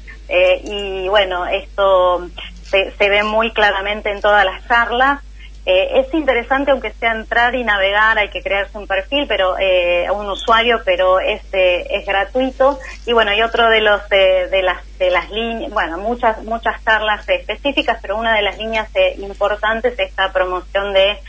y 0.64 1.08
bueno, 1.10 1.46
esto 1.46 2.28
se, 2.64 2.92
se 2.92 3.10
ve 3.10 3.24
muy 3.24 3.52
claramente 3.52 4.12
en 4.12 4.22
todas 4.22 4.46
las 4.46 4.66
charlas. 4.68 5.22
Eh, 5.64 6.00
es 6.00 6.14
interesante, 6.14 6.72
aunque 6.72 6.92
sea 6.92 7.12
entrar 7.12 7.54
y 7.54 7.64
navegar, 7.64 8.18
hay 8.18 8.30
que 8.30 8.42
crearse 8.42 8.78
un 8.78 8.88
perfil, 8.88 9.26
pero 9.28 9.58
eh, 9.60 10.10
un 10.12 10.28
usuario, 10.28 10.82
pero 10.84 11.20
este 11.20 11.98
es 11.98 12.06
gratuito. 12.06 12.80
Y 13.06 13.14
bueno, 13.14 13.32
y 13.34 13.42
otro 13.44 13.70
de 13.70 13.82
los 13.82 14.08
de 14.10 14.62
las 14.64 14.98
de 14.98 15.12
las 15.12 15.30
líneas, 15.30 15.72
bueno, 15.72 16.00
muchas 16.00 16.44
muchas 16.44 16.84
charlas 16.84 17.28
específicas, 17.30 18.00
pero 18.02 18.18
una 18.18 18.36
de 18.36 18.42
las 18.42 18.58
líneas 18.58 18.90
eh, 18.96 19.16
importantes 19.20 19.94
es 19.94 20.10
esta 20.10 20.34
promoción 20.34 20.94
de, 20.94 21.20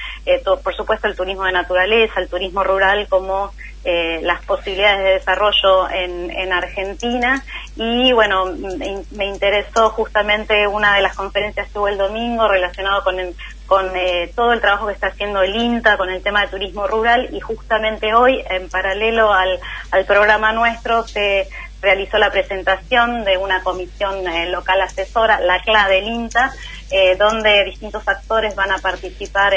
por 0.62 0.74
supuesto, 0.74 1.08
el 1.08 1.16
turismo 1.16 1.44
de 1.44 1.52
naturaleza, 1.52 2.20
el 2.20 2.28
turismo 2.28 2.64
rural 2.64 3.06
como 3.08 3.52
las 3.84 4.44
posibilidades 4.44 4.98
de 4.98 5.10
desarrollo 5.14 5.90
en, 5.90 6.30
en 6.30 6.52
Argentina 6.52 7.42
y 7.74 8.12
bueno, 8.12 8.44
me, 9.10 9.26
interesó 9.26 9.90
justamente 9.90 10.66
una 10.66 10.94
de 10.94 11.02
las 11.02 11.16
conferencias 11.16 11.68
que 11.70 11.78
hubo 11.78 11.88
el 11.88 11.96
domingo 11.96 12.46
relacionado 12.46 13.02
con 13.02 13.18
el, 13.18 13.34
con 13.72 13.96
eh, 13.96 14.30
todo 14.36 14.52
el 14.52 14.60
trabajo 14.60 14.86
que 14.86 14.92
está 14.92 15.06
haciendo 15.06 15.40
el 15.40 15.56
INTA 15.56 15.96
con 15.96 16.10
el 16.10 16.22
tema 16.22 16.42
de 16.42 16.48
turismo 16.48 16.86
rural 16.86 17.30
y 17.32 17.40
justamente 17.40 18.12
hoy, 18.12 18.44
en 18.50 18.68
paralelo 18.68 19.32
al, 19.32 19.58
al 19.90 20.04
programa 20.04 20.52
nuestro, 20.52 21.08
se 21.08 21.48
realizó 21.80 22.18
la 22.18 22.30
presentación 22.30 23.24
de 23.24 23.38
una 23.38 23.62
comisión 23.62 24.28
eh, 24.28 24.50
local 24.50 24.82
asesora, 24.82 25.40
la 25.40 25.62
CLA 25.62 25.88
del 25.88 26.06
INTA, 26.06 26.52
eh, 26.90 27.16
donde 27.16 27.64
distintos 27.64 28.06
actores 28.06 28.54
van 28.54 28.72
a 28.72 28.78
participar 28.78 29.54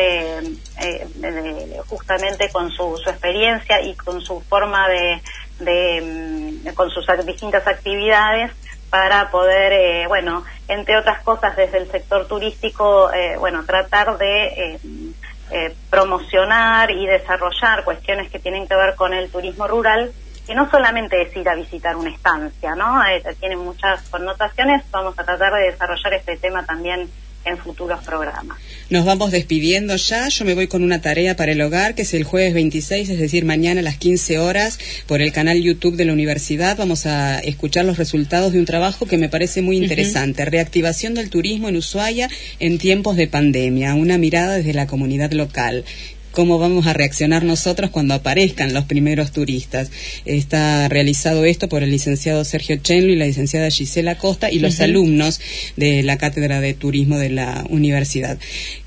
justamente 1.88 2.49
con 2.53 2.72
su, 2.72 2.97
su, 3.03 3.09
experiencia 3.09 3.82
y 3.82 3.95
con 3.95 4.22
su 4.22 4.39
forma 4.39 4.88
de, 4.88 5.22
de 5.59 6.61
mm, 6.63 6.74
con 6.74 6.89
sus 6.89 7.05
distintas 7.26 7.68
actividades 7.68 8.53
para 8.89 9.29
poder, 9.29 9.73
eh, 9.73 10.07
bueno, 10.07 10.43
entre 10.67 10.97
otras 10.97 11.21
cosas 11.23 11.55
desde 11.55 11.79
el 11.79 11.91
sector 11.91 12.27
turístico, 12.27 13.11
eh, 13.11 13.36
bueno, 13.38 13.63
tratar 13.65 14.17
de 14.17 14.79
eh, 15.51 15.75
promocionar 15.89 16.91
y 16.91 17.05
desarrollar 17.05 17.83
cuestiones 17.83 18.29
que 18.31 18.39
tienen 18.39 18.67
que 18.67 18.75
ver 18.75 18.95
con 18.95 19.13
el 19.13 19.29
turismo 19.29 19.67
rural, 19.67 20.11
que 20.47 20.55
no 20.55 20.69
solamente 20.69 21.21
es 21.21 21.36
ir 21.36 21.47
a 21.49 21.55
visitar 21.55 21.95
una 21.95 22.11
estancia, 22.11 22.75
¿no? 22.75 23.01
tiene 23.39 23.55
muchas 23.55 24.07
connotaciones, 24.09 24.83
vamos 24.91 25.17
a 25.17 25.23
tratar 25.23 25.53
de 25.53 25.71
desarrollar 25.71 26.13
este 26.13 26.38
tema 26.38 26.63
también 26.65 27.09
en 27.45 27.57
futuros 27.57 28.03
programas. 28.03 28.57
Nos 28.88 29.03
vamos 29.03 29.31
despidiendo 29.31 29.95
ya. 29.95 30.29
Yo 30.29 30.45
me 30.45 30.53
voy 30.53 30.67
con 30.67 30.83
una 30.83 31.01
tarea 31.01 31.36
para 31.36 31.53
el 31.53 31.61
hogar, 31.61 31.95
que 31.95 32.03
es 32.03 32.13
el 32.13 32.23
jueves 32.23 32.53
26, 32.53 33.09
es 33.09 33.17
decir, 33.17 33.43
mañana 33.43 33.79
a 33.79 33.83
las 33.83 33.97
15 33.97 34.38
horas, 34.38 34.77
por 35.07 35.23
el 35.23 35.31
canal 35.31 35.59
YouTube 35.59 35.95
de 35.95 36.05
la 36.05 36.13
universidad. 36.13 36.77
Vamos 36.77 37.07
a 37.07 37.39
escuchar 37.39 37.83
los 37.86 37.97
resultados 37.97 38.53
de 38.53 38.59
un 38.59 38.65
trabajo 38.65 39.07
que 39.07 39.17
me 39.17 39.27
parece 39.27 39.63
muy 39.63 39.77
interesante. 39.77 40.45
Reactivación 40.45 41.15
del 41.15 41.31
turismo 41.31 41.67
en 41.67 41.77
Ushuaia 41.77 42.29
en 42.59 42.77
tiempos 42.77 43.15
de 43.15 43.25
pandemia. 43.25 43.95
Una 43.95 44.19
mirada 44.19 44.57
desde 44.57 44.75
la 44.75 44.86
comunidad 44.86 45.31
local 45.31 45.83
cómo 46.36 46.59
vamos 46.59 46.86
a 46.86 46.93
reaccionar 46.93 47.43
nosotros 47.43 47.89
cuando 47.89 48.13
aparezcan 48.13 48.73
los 48.73 48.86
primeros 48.86 49.31
turistas. 49.31 49.89
Está 50.25 50.88
realizado 50.89 51.45
esto 51.45 51.67
por 51.69 51.81
el 51.81 51.89
licenciado 51.89 52.43
Sergio 52.43 52.75
Chenlo 52.75 53.11
y 53.11 53.15
la 53.15 53.25
licenciada 53.25 53.71
Gisela 53.71 54.17
Costa 54.17 54.51
y 54.51 54.59
los 54.59 54.79
alumnos 54.81 55.39
de 55.77 56.03
la 56.03 56.17
Cátedra 56.17 56.61
de 56.61 56.73
Turismo 56.73 57.17
de 57.17 57.29
la 57.29 57.65
universidad. 57.69 58.38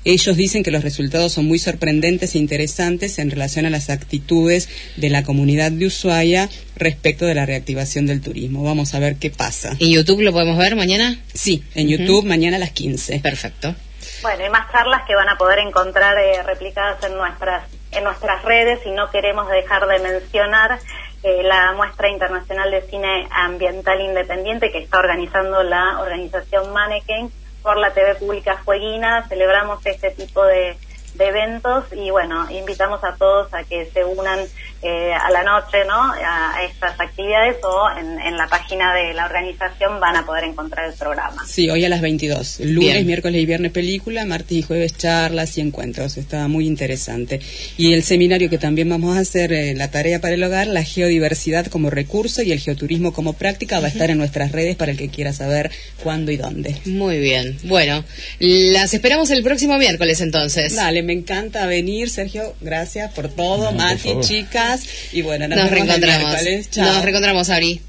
Ellos 0.05 0.37
dicen 0.37 0.63
que 0.63 0.71
los 0.71 0.83
resultados 0.83 1.33
son 1.33 1.45
muy 1.45 1.59
sorprendentes 1.59 2.35
e 2.35 2.37
interesantes 2.37 3.19
en 3.19 3.31
relación 3.31 3.65
a 3.65 3.69
las 3.69 3.89
actitudes 3.89 4.69
de 4.95 5.09
la 5.09 5.23
comunidad 5.23 5.71
de 5.71 5.87
Ushuaia 5.87 6.49
respecto 6.75 7.25
de 7.25 7.33
la 7.33 7.45
reactivación 7.47 8.05
del 8.05 8.21
turismo. 8.21 8.63
Vamos 8.63 8.93
a 8.93 8.99
ver 8.99 9.15
qué 9.15 9.31
pasa. 9.31 9.75
¿En 9.79 9.89
YouTube 9.89 10.21
lo 10.21 10.31
podemos 10.31 10.57
ver 10.57 10.75
mañana? 10.75 11.19
Sí, 11.33 11.63
en 11.73 11.87
YouTube 11.87 12.25
mañana 12.25 12.57
a 12.57 12.59
las 12.59 12.71
15. 12.71 13.19
Perfecto. 13.19 13.75
Bueno, 14.21 14.43
hay 14.43 14.49
más 14.49 14.71
charlas 14.71 15.03
que 15.05 15.15
van 15.15 15.29
a 15.29 15.37
poder 15.37 15.59
encontrar 15.59 16.17
eh, 16.17 16.43
replicadas 16.43 17.03
en 17.03 17.17
nuestras 17.17 17.63
en 17.91 18.03
nuestras 18.03 18.43
redes 18.43 18.85
y 18.85 18.91
no 18.91 19.09
queremos 19.09 19.49
dejar 19.49 19.87
de 19.87 19.99
mencionar 19.99 20.79
eh, 21.23 21.43
la 21.43 21.73
muestra 21.73 22.09
internacional 22.09 22.69
de 22.69 22.81
cine 22.83 23.27
ambiental 23.31 23.99
independiente 23.99 24.71
que 24.71 24.79
está 24.79 24.99
organizando 24.99 25.63
la 25.63 25.99
organización 25.99 26.71
Mannequin 26.71 27.31
por 27.63 27.77
la 27.77 27.91
TV 27.91 28.15
pública 28.15 28.57
Fueguina. 28.63 29.27
Celebramos 29.27 29.85
este 29.85 30.11
tipo 30.11 30.45
de 30.45 30.77
eventos 31.17 31.85
y 31.91 32.11
bueno, 32.11 32.49
invitamos 32.49 33.03
a 33.03 33.15
todos 33.15 33.53
a 33.53 33.63
que 33.63 33.85
se 33.87 34.05
unan 34.05 34.39
eh, 34.81 35.11
a 35.11 35.29
la 35.31 35.43
noche 35.43 35.79
¿no? 35.85 36.13
a, 36.13 36.63
estas 36.63 36.97
actividades 36.99 37.57
o 37.63 37.89
en, 37.97 38.37
la 38.37 38.47
página 38.47 38.93
de 38.93 39.13
la 39.13 39.25
organización 39.25 39.99
van 39.99 40.15
a 40.15 40.25
poder 40.25 40.45
encontrar 40.45 40.89
el 40.89 40.93
programa. 40.93 41.45
Sí, 41.45 41.69
hoy 41.69 41.83
a 41.83 41.89
las 41.89 41.99
22. 41.99 42.61
Lunes, 42.61 43.05
miércoles 43.05 43.41
y 43.41 43.45
viernes 43.45 43.73
película, 43.73 44.23
martes 44.25 44.53
y 44.53 44.61
jueves 44.61 44.95
charlas 44.97 45.57
y 45.57 45.61
encuentros. 45.61 46.15
Está 46.15 46.47
muy 46.47 46.65
interesante. 46.65 47.41
Y 47.75 47.93
el 47.93 48.03
seminario 48.03 48.49
que 48.49 48.57
también 48.57 48.87
vamos 48.87 49.17
a 49.17 49.19
hacer, 49.19 49.51
eh, 49.51 49.73
la 49.75 49.91
tarea 49.91 50.21
para 50.21 50.35
el 50.35 50.43
hogar, 50.43 50.67
la 50.67 50.83
geodiversidad 50.83 51.67
como 51.67 51.89
recurso 51.89 52.41
y 52.41 52.53
el 52.53 52.59
geoturismo 52.59 53.11
como 53.11 53.33
práctica 53.33 53.81
va 53.81 53.87
a 53.87 53.89
estar 53.89 54.09
en 54.09 54.17
nuestras 54.17 54.53
redes 54.53 54.77
para 54.77 54.91
el 54.91 54.97
que 54.97 55.09
quiera 55.09 55.33
saber 55.33 55.71
cuándo 56.01 56.31
y 56.31 56.37
dónde. 56.37 56.77
Muy 56.85 57.19
bien. 57.19 57.57
Bueno, 57.63 58.05
las 58.39 58.93
esperamos 58.93 59.29
el 59.31 59.43
próximo 59.43 59.77
miércoles 59.77 60.21
entonces. 60.21 60.75
Dale, 60.75 61.03
me 61.03 61.11
encanta 61.13 61.65
venir, 61.65 62.09
Sergio. 62.09 62.55
Gracias 62.61 63.11
por 63.11 63.27
todo. 63.27 63.73
Mati, 63.73 64.19
chicas. 64.21 64.68
Y 65.11 65.21
bueno, 65.21 65.47
nos, 65.47 65.69
reencontramos. 65.69 66.33
Nos 66.77 67.01
reencontramos, 67.01 67.49
Ari. 67.49 67.81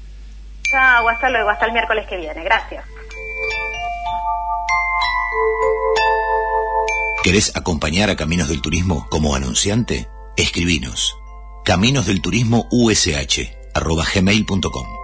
Chao, 0.63 1.09
hasta 1.09 1.29
luego, 1.29 1.49
hasta 1.49 1.65
el 1.65 1.73
miércoles 1.73 2.05
que 2.09 2.17
viene. 2.17 2.43
Gracias. 2.43 2.83
¿Querés 7.23 7.55
acompañar 7.55 8.09
a 8.09 8.15
Caminos 8.15 8.49
del 8.49 8.61
Turismo 8.61 9.07
como 9.09 9.35
anunciante? 9.35 10.07
Escribinos. 10.37 11.17
Caminos 11.63 12.07
del 12.07 12.21
Turismo 12.21 12.67
USH, 12.71 13.53
arroba 13.75 14.05
gmail.com. 14.11 15.00